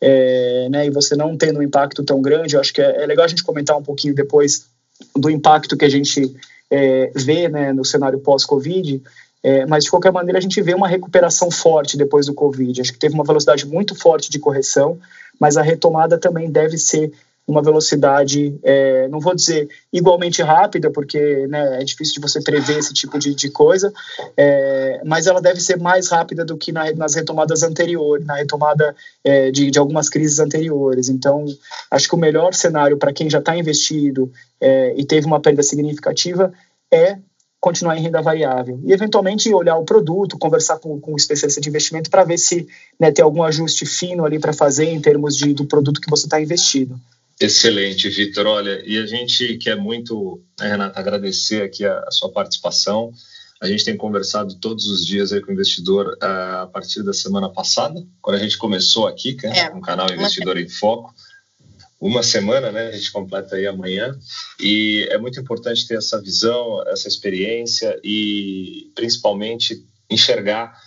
é, 0.00 0.68
né, 0.70 0.86
e 0.86 0.90
você 0.90 1.16
não 1.16 1.34
tendo 1.34 1.60
um 1.60 1.62
impacto 1.62 2.04
tão 2.04 2.20
grande, 2.20 2.56
eu 2.56 2.60
acho 2.60 2.74
que 2.74 2.82
é, 2.82 3.02
é 3.02 3.06
legal 3.06 3.24
a 3.24 3.28
gente 3.28 3.42
comentar 3.42 3.74
um 3.74 3.82
pouquinho 3.82 4.14
depois 4.14 4.66
do 5.16 5.30
impacto 5.30 5.78
que 5.78 5.84
a 5.84 5.88
gente 5.88 6.36
é, 6.70 7.10
vê 7.14 7.48
né, 7.48 7.72
no 7.72 7.84
cenário 7.84 8.18
pós-Covid, 8.18 9.02
é, 9.42 9.66
mas 9.66 9.84
de 9.84 9.90
qualquer 9.90 10.12
maneira 10.12 10.38
a 10.38 10.42
gente 10.42 10.60
vê 10.62 10.74
uma 10.74 10.88
recuperação 10.88 11.50
forte 11.50 11.96
depois 11.96 12.26
do 12.26 12.34
Covid. 12.34 12.80
Acho 12.80 12.92
que 12.92 12.98
teve 12.98 13.14
uma 13.14 13.24
velocidade 13.24 13.66
muito 13.66 13.94
forte 13.94 14.30
de 14.30 14.38
correção, 14.38 14.98
mas 15.38 15.56
a 15.56 15.62
retomada 15.62 16.16
também 16.16 16.50
deve 16.50 16.78
ser 16.78 17.12
uma 17.46 17.62
velocidade, 17.62 18.58
é, 18.62 19.06
não 19.08 19.20
vou 19.20 19.34
dizer 19.34 19.68
igualmente 19.92 20.42
rápida, 20.42 20.90
porque 20.90 21.46
né, 21.46 21.80
é 21.80 21.84
difícil 21.84 22.14
de 22.14 22.20
você 22.20 22.42
prever 22.42 22.78
esse 22.78 22.94
tipo 22.94 23.18
de, 23.18 23.34
de 23.34 23.50
coisa, 23.50 23.92
é, 24.36 25.00
mas 25.04 25.26
ela 25.26 25.42
deve 25.42 25.60
ser 25.60 25.78
mais 25.78 26.08
rápida 26.08 26.44
do 26.44 26.56
que 26.56 26.72
na, 26.72 26.90
nas 26.92 27.14
retomadas 27.14 27.62
anteriores, 27.62 28.24
na 28.24 28.36
retomada 28.36 28.96
é, 29.22 29.50
de, 29.50 29.70
de, 29.70 29.78
algumas 29.78 30.08
crises 30.08 30.38
anteriores. 30.38 31.10
Então, 31.10 31.44
acho 31.90 32.08
que 32.08 32.14
o 32.14 32.18
melhor 32.18 32.54
cenário 32.54 32.96
para 32.96 33.12
quem 33.12 33.28
já 33.28 33.40
está 33.40 33.56
investido 33.56 34.32
é, 34.60 34.94
e 34.96 35.04
teve 35.04 35.26
uma 35.26 35.40
perda 35.40 35.62
significativa 35.62 36.52
é 36.90 37.18
continuar 37.60 37.96
em 37.96 38.02
renda 38.02 38.20
variável 38.20 38.78
e 38.84 38.92
eventualmente 38.92 39.52
olhar 39.54 39.76
o 39.76 39.86
produto, 39.86 40.38
conversar 40.38 40.78
com, 40.78 41.00
com 41.00 41.14
o 41.14 41.16
especialista 41.16 41.62
de 41.62 41.68
investimento 41.70 42.10
para 42.10 42.22
ver 42.22 42.36
se 42.36 42.66
né, 43.00 43.10
tem 43.10 43.24
algum 43.24 43.42
ajuste 43.42 43.86
fino 43.86 44.24
ali 44.24 44.38
para 44.38 44.52
fazer 44.52 44.84
em 44.84 45.00
termos 45.00 45.34
de, 45.34 45.54
do 45.54 45.64
produto 45.64 45.98
que 45.98 46.10
você 46.10 46.26
está 46.26 46.40
investido. 46.40 47.00
Excelente, 47.40 48.08
Vitor. 48.08 48.46
Olha, 48.46 48.82
e 48.86 48.96
a 48.98 49.06
gente 49.06 49.56
quer 49.58 49.76
muito, 49.76 50.42
né, 50.58 50.68
Renata, 50.68 50.98
agradecer 51.00 51.62
aqui 51.62 51.84
a, 51.84 51.98
a, 52.00 52.10
sua 52.10 52.30
participação. 52.30 53.12
A 53.60 53.66
gente 53.66 53.84
tem 53.84 53.96
conversado 53.96 54.54
todos 54.56 54.86
os 54.86 55.04
dias 55.04 55.32
aí 55.32 55.40
com 55.40 55.50
o 55.50 55.52
investidor 55.52 56.16
uh, 56.22 56.62
a 56.62 56.70
partir 56.72 57.02
da 57.02 57.12
semana 57.12 57.48
passada, 57.48 58.04
quando 58.20 58.36
a 58.36 58.38
gente 58.38 58.56
começou 58.56 59.06
aqui, 59.06 59.36
né, 59.42 59.58
é, 59.58 59.70
com 59.70 59.78
o 59.78 59.82
canal 59.82 60.12
Investidor 60.12 60.58
em 60.58 60.68
Foco. 60.68 61.14
uma 62.00 62.22
semana, 62.22 62.70
né? 62.70 62.88
A 62.88 62.92
gente 62.92 63.10
completa 63.10 63.56
aí 63.56 63.66
amanhã 63.66 64.16
e 64.60 65.06
é 65.10 65.18
muito 65.18 65.40
importante 65.40 65.86
ter 65.88 65.96
essa 65.96 66.20
visão, 66.20 66.82
essa 66.88 67.08
experiência 67.08 67.98
e 68.04 68.92
principalmente 68.94 69.84
enxergar 70.10 70.78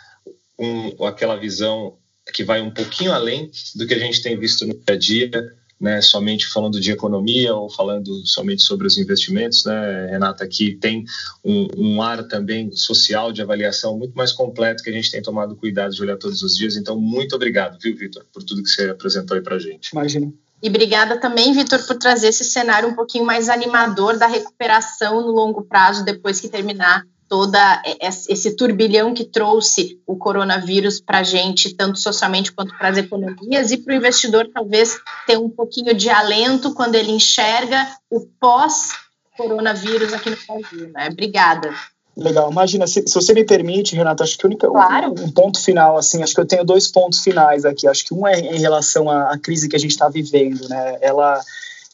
um, 0.57 1.05
aquela 1.05 1.36
visão 1.36 1.97
que 2.33 2.43
vai 2.43 2.62
um 2.62 2.71
pouquinho 2.71 3.12
além 3.12 3.51
do 3.75 3.88
que 3.88 3.93
a 3.93 3.99
gente 3.99 4.21
tem 4.21 4.38
visto 4.38 4.65
no 4.65 4.73
dia 4.73 4.93
a 4.93 4.97
dia, 4.97 5.57
né, 5.79 6.01
somente 6.01 6.47
falando 6.47 6.79
de 6.79 6.91
economia 6.91 7.53
ou 7.53 7.69
falando 7.69 8.25
somente 8.25 8.63
sobre 8.63 8.87
os 8.87 8.97
investimentos, 8.97 9.63
né, 9.65 10.07
Renata, 10.09 10.43
aqui 10.43 10.75
tem 10.75 11.05
um, 11.43 11.67
um, 11.77 12.01
ar 12.01 12.27
também 12.27 12.71
social 12.71 13.31
de 13.31 13.41
avaliação 13.41 13.97
muito 13.97 14.15
mais 14.15 14.31
completo 14.31 14.83
que 14.83 14.89
a 14.89 14.93
gente 14.93 15.11
tem 15.11 15.21
tomado 15.21 15.55
cuidado 15.55 15.93
de 15.93 16.01
olhar 16.01 16.17
todos 16.17 16.41
os 16.41 16.55
dias. 16.55 16.75
Então, 16.75 16.99
muito 16.99 17.35
obrigado, 17.35 17.77
viu, 17.79 17.95
Vitor, 17.95 18.25
por 18.33 18.43
tudo 18.43 18.63
que 18.63 18.69
você 18.69 18.89
apresentou 18.89 19.35
aí 19.35 19.43
para 19.43 19.55
a 19.55 19.59
gente. 19.59 19.89
Imagina. 19.91 20.33
E 20.61 20.69
obrigada 20.69 21.17
também, 21.17 21.53
Vitor, 21.53 21.85
por 21.85 21.97
trazer 21.97 22.29
esse 22.29 22.43
cenário 22.43 22.89
um 22.89 22.95
pouquinho 22.95 23.25
mais 23.25 23.47
animador 23.47 24.17
da 24.17 24.25
recuperação 24.25 25.21
no 25.21 25.31
longo 25.31 25.63
prazo 25.63 26.03
depois 26.03 26.39
que 26.39 26.49
terminar 26.49 27.05
toda 27.29 27.81
esse 28.29 28.55
turbilhão 28.55 29.13
que 29.13 29.25
trouxe 29.25 29.99
o 30.05 30.15
coronavírus 30.15 31.01
para 31.01 31.19
a 31.19 31.23
gente, 31.23 31.73
tanto 31.75 31.99
socialmente 31.99 32.51
quanto 32.51 32.77
para 32.77 32.89
as 32.89 32.97
economias, 32.97 33.71
e 33.71 33.77
para 33.77 33.93
o 33.93 33.97
investidor 33.97 34.49
talvez 34.53 34.97
ter 35.25 35.37
um 35.37 35.49
pouquinho 35.49 35.93
de 35.93 36.09
alento 36.09 36.73
quando 36.73 36.95
ele 36.95 37.11
enxerga 37.11 37.87
o 38.09 38.21
pós-coronavírus 38.39 40.13
aqui 40.13 40.29
no 40.29 40.37
Brasil. 40.47 40.91
Né? 40.93 41.09
Obrigada. 41.11 41.73
Legal. 42.15 42.51
Imagina, 42.51 42.87
se, 42.87 43.03
se, 43.05 43.13
você 43.13 43.31
me 43.31 43.43
permite, 43.43 43.95
Renata, 43.95 44.23
acho 44.23 44.37
que 44.37 44.45
o 44.45 44.47
único 44.47 44.67
claro. 44.71 45.09
um, 45.09 45.25
um, 45.25 45.31
ponto 45.31 45.61
final, 45.61 45.97
assim, 45.97 46.23
acho 46.23 46.33
que 46.33 46.41
eu 46.41 46.47
tenho 46.47 46.65
dois 46.65 46.87
pontos 46.87 47.19
finais 47.19 47.63
aqui. 47.63 47.87
Acho 47.87 48.05
que 48.05 48.13
um 48.13 48.25
é 48.25 48.39
em 48.39 48.59
relação 48.59 49.07
à, 49.07 49.33
à 49.33 49.37
crise 49.37 49.69
que 49.69 49.75
a 49.75 49.79
gente 49.79 49.91
está 49.91 50.09
vivendo, 50.09 50.67
né? 50.67 50.97
Ela 50.99 51.39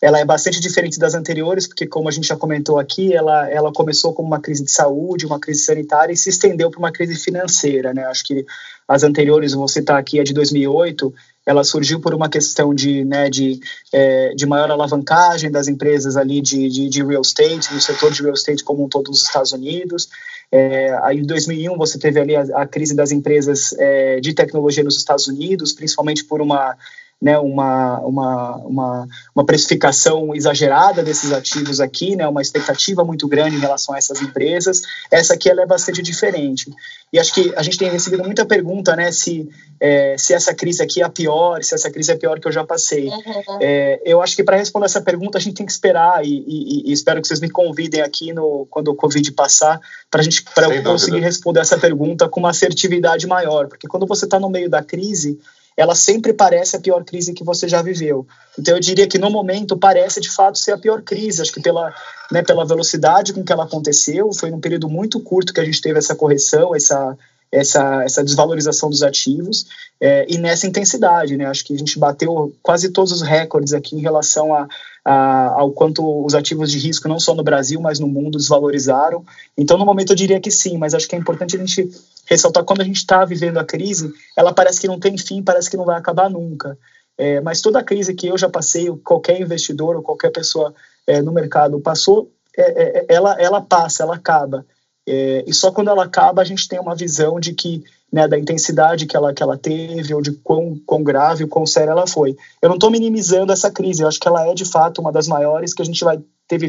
ela 0.04 0.20
é 0.20 0.26
bastante 0.26 0.60
diferente 0.60 1.00
das 1.00 1.14
anteriores, 1.14 1.66
porque, 1.66 1.88
como 1.88 2.10
a 2.10 2.12
gente 2.12 2.28
já 2.28 2.36
comentou 2.36 2.78
aqui, 2.78 3.14
ela, 3.14 3.50
ela 3.50 3.72
começou 3.72 4.14
como 4.14 4.28
uma 4.28 4.42
crise 4.42 4.62
de 4.62 4.70
saúde, 4.70 5.26
uma 5.26 5.40
crise 5.40 5.64
sanitária 5.64 6.12
e 6.12 6.18
se 6.18 6.30
estendeu 6.30 6.70
para 6.70 6.78
uma 6.78 6.92
crise 6.92 7.16
financeira. 7.16 7.94
Né? 7.94 8.04
Acho 8.04 8.26
que 8.26 8.46
as 8.86 9.04
anteriores, 9.04 9.54
vou 9.54 9.66
citar 9.66 9.98
aqui 9.98 10.20
a 10.20 10.24
de 10.26 10.34
2008, 10.34 11.14
ela 11.46 11.64
surgiu 11.64 12.02
por 12.02 12.14
uma 12.14 12.28
questão 12.28 12.76
de, 12.76 13.06
né, 13.06 13.30
de, 13.30 13.62
é, 13.94 14.34
de 14.36 14.46
maior 14.46 14.70
alavancagem 14.70 15.50
das 15.50 15.70
empresas 15.70 16.18
ali 16.18 16.42
de, 16.42 16.68
de, 16.68 16.90
de, 16.90 17.02
real 17.02 17.22
estate, 17.22 17.74
no 17.74 17.80
setor 17.80 18.12
de 18.12 18.24
real 18.24 18.34
estate 18.34 18.62
como 18.62 18.84
um 18.84 18.90
todo 18.90 19.08
nos 19.08 19.24
Estados 19.24 19.54
Unidos. 19.54 20.10
É, 20.52 21.00
aí 21.04 21.20
em 21.20 21.26
2001 21.26 21.78
você 21.78 21.98
teve 21.98 22.20
ali 22.20 22.36
a, 22.36 22.42
a 22.56 22.68
crise 22.68 22.94
das 22.94 23.14
empresas 23.14 23.74
é, 23.80 24.20
de 24.20 24.34
tecnologia 24.34 24.84
nos 24.84 24.98
Estados 24.98 25.28
Unidos, 25.28 25.72
principalmente 25.72 26.26
por 26.26 26.42
uma 26.42 26.76
né, 27.24 27.40
uma, 27.40 28.00
uma, 28.02 28.56
uma, 28.58 29.08
uma, 29.34 29.46
precificação 29.46 30.36
exagerada 30.36 31.02
desses 31.02 31.32
ativos 31.32 31.80
aqui, 31.80 32.18
né, 32.18 32.28
uma 32.28 32.42
expectativa 32.42 33.02
muito 33.06 33.30
grande 33.30 33.56
em 33.56 33.60
relação 33.60 33.96
a 33.96 33.98
essas 33.98 34.22
empresas. 34.22 34.82
Essa 35.10 35.36
aqui 35.36 35.50
ela 35.50 35.62
é 35.62 35.66
bastante 35.66 36.02
diferente. 36.02 36.70
E 37.14 37.18
acho 37.18 37.34
que 37.34 37.54
a 37.56 37.64
gente 37.64 37.78
tem 37.78 37.90
recebido 37.90 38.26
muita 38.26 38.46
pergunta 38.46 38.94
né, 38.98 39.10
se, 39.14 39.48
é, 39.80 40.18
se 40.18 40.34
essa 40.34 40.54
crise 40.54 40.84
aqui 40.84 41.00
é 41.02 41.06
a 41.06 41.10
pior, 41.10 41.64
se 41.64 41.74
essa 41.74 41.90
crise 41.90 42.12
é 42.12 42.16
pior 42.18 42.42
que 42.42 42.48
eu 42.48 42.52
já 42.52 42.66
passei. 42.66 43.08
Uhum. 43.08 43.60
É, 43.62 44.02
eu 44.04 44.22
acho 44.22 44.36
que 44.36 44.44
para 44.44 44.58
responder 44.58 44.88
essa 44.88 45.02
pergunta 45.02 45.38
a 45.38 45.42
gente 45.42 45.56
tem 45.56 45.66
que 45.66 45.72
esperar 45.72 46.26
e, 46.26 46.44
e, 46.46 46.90
e, 46.90 46.92
espero 46.92 47.22
que 47.22 47.28
vocês 47.28 47.40
me 47.40 47.50
convidem 47.50 48.02
aqui 48.02 48.34
no, 48.34 48.68
quando 48.70 48.90
o 48.90 48.96
Covid 48.96 49.32
passar 49.32 49.80
para 50.12 50.22
gente 50.22 50.44
para 50.54 50.76
eu 50.76 50.84
conseguir 50.84 51.22
responder 51.22 51.62
essa 51.62 51.78
pergunta 51.78 52.28
com 52.28 52.42
uma 52.42 52.50
assertividade 52.50 53.26
maior, 53.28 53.70
porque 53.70 53.88
quando 53.88 54.06
você 54.06 54.26
está 54.26 54.38
no 54.38 54.50
meio 54.50 54.70
da 54.70 54.84
crise 54.84 55.40
ela 55.76 55.96
sempre 55.96 56.34
parece 56.34 56.76
a 56.76 56.80
pior 56.80 57.04
crise 57.04 57.34
que 57.34 57.44
você 57.44 57.68
já 57.68 57.82
viveu. 57.82 58.28
Então 58.58 58.76
eu 58.76 58.80
diria 58.80 59.08
que 59.08 59.18
no 59.18 59.30
momento 59.30 59.78
parece 59.78 60.22
de 60.22 60.30
fato 60.30 60.58
ser 60.58 60.72
a 60.72 60.78
pior 60.78 61.02
crise, 61.02 61.42
acho 61.42 61.52
que 61.52 61.62
pela, 61.62 61.94
né, 62.32 62.44
pela 62.44 62.66
velocidade 62.66 63.34
com 63.34 63.44
que 63.44 63.52
ela 63.52 63.64
aconteceu, 63.64 64.32
foi 64.34 64.52
num 64.52 64.60
período 64.60 64.88
muito 64.88 65.20
curto 65.20 65.54
que 65.54 65.60
a 65.60 65.66
gente 65.66 65.82
teve 65.82 65.98
essa 65.98 66.16
correção, 66.16 66.76
essa 66.76 67.18
essa, 67.54 68.04
essa 68.04 68.24
desvalorização 68.24 68.90
dos 68.90 69.04
ativos 69.04 69.68
é, 70.02 70.26
e 70.28 70.38
nessa 70.38 70.66
intensidade, 70.66 71.38
né? 71.38 71.46
Acho 71.46 71.64
que 71.64 71.74
a 71.74 71.78
gente 71.78 72.00
bateu 72.00 72.54
quase 72.64 72.90
todos 72.90 73.12
os 73.12 73.22
recordes 73.22 73.74
aqui 73.74 73.96
em 73.96 74.02
relação 74.02 74.54
a, 74.54 74.68
a, 75.06 75.60
ao 75.60 75.72
quanto 75.72 76.26
os 76.26 76.34
ativos 76.34 76.72
de 76.72 76.80
risco, 76.80 77.08
não 77.08 77.20
só 77.20 77.36
no 77.36 77.44
Brasil, 77.44 77.80
mas 77.80 78.00
no 78.00 78.08
mundo, 78.08 78.40
desvalorizaram. 78.40 79.24
Então, 79.56 79.78
no 79.78 79.86
momento, 79.86 80.12
eu 80.12 80.16
diria 80.16 80.40
que 80.40 80.50
sim, 80.50 80.78
mas 80.78 80.96
acho 80.96 81.08
que 81.08 81.16
é 81.16 81.20
importante 81.20 81.56
a 81.56 81.60
gente 81.60 81.90
ressaltar 82.26 82.64
quando 82.64 82.82
a 82.82 82.86
gente 82.86 82.98
está 82.98 83.24
vivendo 83.24 83.60
a 83.60 83.64
crise, 83.64 84.12
ela 84.36 84.52
parece 84.52 84.82
que 84.82 84.88
não 84.88 85.00
tem 85.00 85.16
fim, 85.18 85.44
parece 85.44 85.70
que 85.70 85.78
não 85.78 85.86
vai 85.86 85.98
acabar 85.98 86.30
nunca. 86.30 86.78
É, 87.16 87.40
mas 87.42 87.62
toda 87.62 87.80
a 87.80 87.84
crise 87.84 88.16
que 88.16 88.28
eu 88.28 88.38
já 88.38 88.50
passei, 88.50 88.90
qualquer 89.04 89.40
investidor 89.40 89.96
ou 89.96 90.02
qualquer 90.02 90.32
pessoa 90.32 90.74
é, 91.06 91.22
no 91.22 91.32
mercado 91.32 91.80
passou, 91.80 92.32
é, 92.58 93.02
é 93.02 93.06
ela, 93.08 93.40
ela 93.40 93.62
passa, 93.62 94.02
ela 94.02 94.16
acaba. 94.16 94.66
É, 95.08 95.44
e 95.46 95.54
só 95.54 95.72
quando 95.72 95.90
ela 95.90 96.06
acaba 96.06 96.42
a 96.42 96.46
gente 96.46 96.68
tem 96.68 96.80
uma 96.80 96.96
visão 96.96 97.40
de 97.40 97.54
que 97.54 97.84
né, 98.12 98.28
da 98.28 98.38
intensidade 98.38 99.08
que 99.08 99.18
ela, 99.18 99.34
que 99.34 99.42
ela 99.42 99.58
teve 99.58 100.14
ou 100.14 100.22
de 100.22 100.32
quão, 100.32 100.80
quão 100.86 101.04
grave, 101.04 101.48
quão 101.48 101.66
séria 101.66 101.92
ela 101.92 102.06
foi. 102.06 102.38
Eu 102.62 102.70
não 102.70 102.76
estou 102.76 102.92
minimizando 102.92 103.52
essa 103.52 103.72
crise, 103.72 104.04
eu 104.04 104.08
acho 104.08 104.20
que 104.20 104.28
ela 104.28 104.48
é 104.48 104.54
de 104.54 104.66
fato 104.66 105.02
uma 105.02 105.12
das 105.12 105.28
maiores 105.28 105.74
que 105.74 105.82
a 105.82 105.86
gente 105.86 106.04
vai 106.04 106.22
ter 106.48 106.60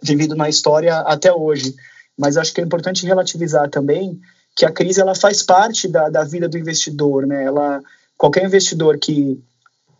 vivido 0.00 0.36
na 0.36 0.48
história 0.48 0.98
até 1.00 1.32
hoje. 1.32 1.74
Mas 2.16 2.36
acho 2.36 2.54
que 2.54 2.60
é 2.60 2.64
importante 2.64 3.04
relativizar 3.04 3.68
também 3.68 4.20
que 4.54 4.64
a 4.64 4.70
crise 4.70 5.00
ela 5.00 5.14
faz 5.14 5.42
parte 5.42 5.88
da, 5.88 6.08
da 6.08 6.24
vida 6.24 6.48
do 6.48 6.58
investidor, 6.58 7.26
né? 7.26 7.42
Ela, 7.44 7.82
qualquer 8.16 8.44
investidor 8.44 8.98
que 8.98 9.42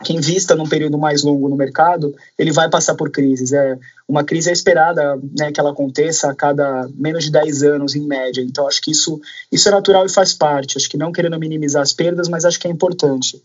que 0.02 0.12
invista 0.12 0.54
num 0.54 0.68
período 0.68 0.98
mais 0.98 1.22
longo 1.22 1.48
no 1.48 1.56
mercado, 1.56 2.14
ele 2.38 2.52
vai 2.52 2.68
passar 2.68 2.94
por 2.94 3.10
crises. 3.10 3.52
É, 3.52 3.78
uma 4.08 4.24
crise 4.24 4.50
é 4.50 4.52
esperada 4.52 5.18
né, 5.38 5.50
que 5.52 5.60
ela 5.60 5.70
aconteça 5.70 6.30
a 6.30 6.34
cada 6.34 6.88
menos 6.94 7.24
de 7.24 7.30
10 7.30 7.62
anos, 7.62 7.94
em 7.94 8.06
média. 8.06 8.42
Então, 8.42 8.66
acho 8.66 8.82
que 8.82 8.90
isso, 8.90 9.20
isso 9.50 9.68
é 9.68 9.72
natural 9.72 10.04
e 10.04 10.08
faz 10.08 10.34
parte. 10.34 10.76
Acho 10.76 10.88
que 10.88 10.98
não 10.98 11.12
querendo 11.12 11.38
minimizar 11.38 11.82
as 11.82 11.92
perdas, 11.92 12.28
mas 12.28 12.44
acho 12.44 12.58
que 12.58 12.68
é 12.68 12.70
importante. 12.70 13.42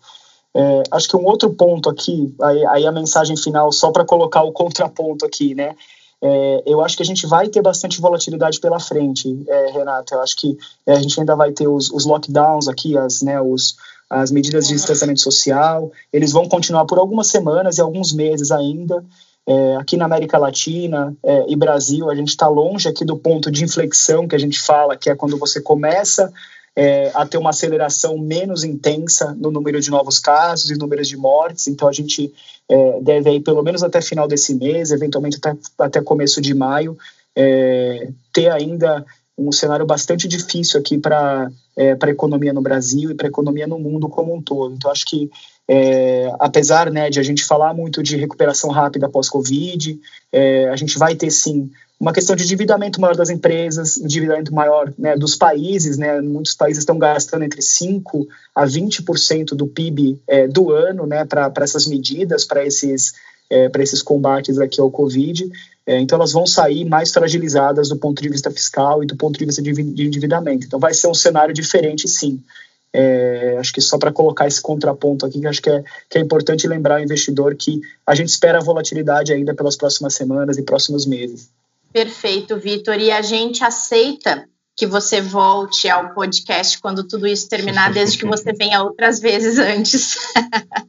É, 0.54 0.84
acho 0.91 1.08
que 1.08 1.15
um 1.15 1.26
outro 1.26 1.52
ponto 1.52 1.89
aqui, 1.89 2.34
aí, 2.41 2.65
aí 2.67 2.88
a 2.88 2.91
mensagem 2.91 3.38
final, 3.38 3.72
só 3.72 3.91
para 3.91 4.06
colocar 4.06 4.43
o 4.43 4.52
contraponto 4.52 5.26
aqui, 5.26 5.54
né? 5.54 5.76
É, 6.20 6.63
eu 6.65 6.82
acho 6.82 6.98
que 6.98 7.04
a 7.04 7.06
gente 7.06 7.28
vai 7.28 7.48
ter 7.48 7.62
bastante 7.62 8.02
volatilidade 8.02 8.60
pela 8.60 8.80
frente, 8.80 9.39
é, 9.48 9.72
Renato. 9.72 10.15
Eu 10.15 10.22
acho 10.22 10.36
que 10.36 10.58
é, 10.86 10.93
a 10.93 11.00
gente 11.00 11.20
ainda 11.20 11.36
vai 11.36 11.52
ter 11.52 11.67
os, 11.67 11.91
os 11.91 12.06
lockdowns 12.06 12.67
aqui, 12.67 12.98
as, 12.98 13.22
né, 13.22 13.39
os, 13.39 13.76
as 14.10 14.32
medidas 14.32 14.67
de 14.67 14.74
distanciamento 14.74 15.20
social, 15.20 15.91
eles 16.12 16.32
vão 16.32 16.48
continuar 16.48 16.86
por 16.86 16.98
algumas 16.98 17.28
semanas 17.28 17.78
e 17.78 17.82
alguns 17.82 18.13
meses 18.13 18.52
ainda. 18.52 19.04
É, 19.46 19.76
aqui 19.78 19.96
na 19.96 20.06
América 20.06 20.38
Latina 20.38 21.15
é, 21.24 21.46
e 21.48 21.56
Brasil, 21.56 22.10
a 22.10 22.15
gente 22.15 22.30
está 22.30 22.48
longe 22.48 22.88
aqui 22.88 23.06
do 23.06 23.17
ponto 23.17 23.50
de 23.50 23.63
inflexão 23.63 24.28
que 24.28 24.36
a 24.36 24.39
gente 24.39 24.60
fala, 24.60 24.98
que 24.98 25.10
é 25.10 25.15
quando 25.15 25.38
você 25.38 25.62
começa 25.62 26.32
é, 26.76 27.12
a 27.15 27.26
ter 27.26 27.38
uma 27.38 27.50
aceleração 27.50 28.17
menos 28.20 28.63
intensa 28.63 29.36
no 29.39 29.50
número 29.50 29.82
de 29.82 29.89
novos 29.89 30.20
casos 30.20 30.70
e 30.70 30.78
números 30.78 31.08
de 31.08 31.17
mortes. 31.17 31.67
Então, 31.67 31.88
a 31.88 31.91
gente 31.91 32.32
é, 32.70 33.02
deve 33.02 33.30
aí, 33.30 33.39
pelo 33.39 33.63
menos 33.63 33.82
até 33.82 34.00
final 34.00 34.28
desse 34.28 34.54
mês, 34.54 34.91
eventualmente 34.91 35.38
até, 35.38 35.58
até 35.80 36.02
começo 36.02 36.39
de 36.39 36.54
maio, 36.54 36.96
é, 37.36 38.10
ter 38.32 38.52
ainda 38.52 39.04
um 39.38 39.52
cenário 39.52 39.86
bastante 39.86 40.28
difícil 40.28 40.80
aqui 40.80 40.97
para 40.97 41.50
é, 41.78 41.95
a 42.00 42.10
economia 42.10 42.52
no 42.52 42.62
Brasil 42.62 43.12
e 43.12 43.13
para 43.13 43.28
a 43.28 43.30
economia 43.30 43.67
no 43.67 43.78
mundo 43.78 44.10
como 44.10 44.36
um 44.36 44.41
todo. 44.41 44.73
Então, 44.73 44.89
acho 44.89 45.06
que, 45.06 45.30
é, 45.67 46.34
apesar 46.39 46.89
né, 46.89 47.10
de 47.10 47.19
a 47.19 47.23
gente 47.23 47.45
falar 47.45 47.73
muito 47.73 48.02
de 48.02 48.17
recuperação 48.17 48.71
rápida 48.71 49.08
pós-Covid, 49.08 50.00
é, 50.32 50.69
a 50.69 50.76
gente 50.76 50.97
vai 50.97 51.15
ter 51.15 51.30
sim 51.30 51.69
uma 52.00 52.13
questão 52.13 52.36
de 52.36 52.43
endividamento 52.43 53.02
maior 53.02 53.15
das 53.15 53.30
empresas, 53.30 53.97
endividamento 53.97 54.54
maior 54.54 54.93
né, 54.97 55.15
dos 55.15 55.36
países, 55.36 55.97
né, 55.97 56.21
muitos 56.21 56.54
países 56.54 56.80
estão 56.80 56.97
gastando 56.97 57.43
entre 57.43 57.60
5% 57.60 58.28
a 58.56 58.65
20% 58.65 59.56
do 59.56 59.67
PIB 59.67 60.19
é, 60.28 60.47
do 60.47 60.71
ano 60.71 61.08
né, 61.08 61.26
para 61.26 61.52
essas 61.62 61.88
medidas, 61.88 62.45
para 62.45 62.63
esses, 62.65 63.13
é, 63.50 63.69
esses 63.80 64.02
combates 64.02 64.60
aqui 64.60 64.80
ao 64.80 64.91
Covid. 64.91 65.50
É, 65.88 65.97
então, 66.02 66.17
elas 66.17 66.34
vão 66.34 66.45
sair 66.45 66.84
mais 66.84 67.13
fragilizadas 67.13 67.88
do 67.88 67.95
ponto 67.95 68.21
de 68.21 68.28
vista 68.28 68.52
fiscal 68.52 69.02
e 69.02 69.08
do 69.08 69.15
ponto 69.15 69.39
de 69.39 69.45
vista 69.45 69.62
de, 69.62 69.71
de 69.71 70.06
endividamento. 70.06 70.67
Então, 70.67 70.78
vai 70.78 70.93
ser 70.93 71.08
um 71.08 71.13
cenário 71.13 71.54
diferente, 71.54 72.10
sim. 72.10 72.43
É, 72.91 73.56
acho 73.58 73.71
que 73.71 73.80
só 73.80 73.97
para 73.97 74.12
colocar 74.12 74.47
esse 74.47 74.62
contraponto 74.62 75.26
aqui, 75.26 75.45
acho 75.47 75.62
que 75.62 75.69
é, 75.69 75.84
que 76.10 76.17
é 76.17 76.21
importante 76.21 76.67
lembrar 76.67 77.00
o 77.00 77.04
investidor 77.04 77.56
que 77.56 77.80
a 78.06 78.13
gente 78.13 78.28
espera 78.30 78.58
a 78.58 78.63
volatilidade 78.63 79.32
ainda 79.32 79.54
pelas 79.54 79.78
próximas 79.78 80.13
semanas 80.13 80.58
e 80.58 80.63
próximos 80.63 81.06
meses. 81.06 81.50
Perfeito, 81.93 82.58
Vitor. 82.58 83.00
E 83.00 83.10
a 83.10 83.21
gente 83.21 83.63
aceita 83.63 84.45
que 84.76 84.86
você 84.86 85.21
volte 85.21 85.89
ao 85.89 86.13
podcast 86.13 86.80
quando 86.80 87.04
tudo 87.04 87.26
isso 87.26 87.47
terminar, 87.47 87.93
desde 87.93 88.17
que 88.17 88.26
você 88.26 88.52
venha 88.60 88.84
outras 88.84 89.19
vezes 89.19 89.58
antes, 89.58 90.17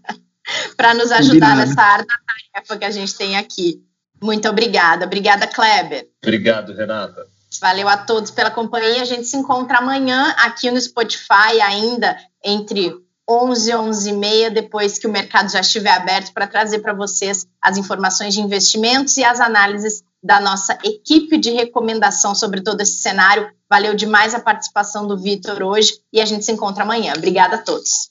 para 0.77 0.93
nos 0.93 1.13
ajudar 1.13 1.51
Combinado. 1.51 1.69
nessa 1.69 1.83
ardua 1.83 2.17
tarefa 2.53 2.77
que 2.77 2.85
a 2.85 2.91
gente 2.91 3.15
tem 3.15 3.37
aqui. 3.37 3.81
Muito 4.21 4.49
obrigada. 4.49 5.07
Obrigada, 5.07 5.47
Kleber. 5.47 6.09
Obrigado, 6.23 6.75
Renata. 6.75 7.27
Valeu 7.61 7.89
a 7.89 7.97
todos 7.97 8.31
pela 8.31 8.51
companhia. 8.51 9.03
A 9.03 9.07
gente 9.07 9.25
se 9.25 9.37
encontra 9.37 9.79
amanhã 9.79 10.35
aqui 10.39 10.71
no 10.71 10.81
Spotify, 10.81 11.61
ainda 11.63 12.17
entre 12.45 12.93
11, 13.29 13.75
11 13.75 14.09
e 14.09 14.13
meia, 14.13 14.51
depois 14.51 14.99
que 14.99 15.07
o 15.07 15.11
mercado 15.11 15.51
já 15.51 15.61
estiver 15.61 15.91
aberto, 15.91 16.33
para 16.33 16.47
trazer 16.47 16.79
para 16.81 16.95
vocês 16.95 17.47
as 17.61 17.77
informações 17.77 18.35
de 18.35 18.41
investimentos 18.41 19.17
e 19.17 19.25
as 19.25 19.41
análises 19.41 20.03
da 20.23 20.41
nossa 20.41 20.77
equipe 20.83 21.39
de 21.39 21.51
recomendação 21.51 22.35
sobre 22.35 22.61
todo 22.61 22.81
esse 22.81 23.01
cenário. 23.01 23.49
Valeu 23.69 23.95
demais 23.95 24.35
a 24.35 24.41
participação 24.41 25.07
do 25.07 25.17
Vitor 25.17 25.63
hoje 25.63 26.01
e 26.13 26.21
a 26.21 26.25
gente 26.25 26.45
se 26.45 26.53
encontra 26.53 26.85
amanhã. 26.85 27.13
Obrigada 27.17 27.57
a 27.57 27.59
todos. 27.59 28.11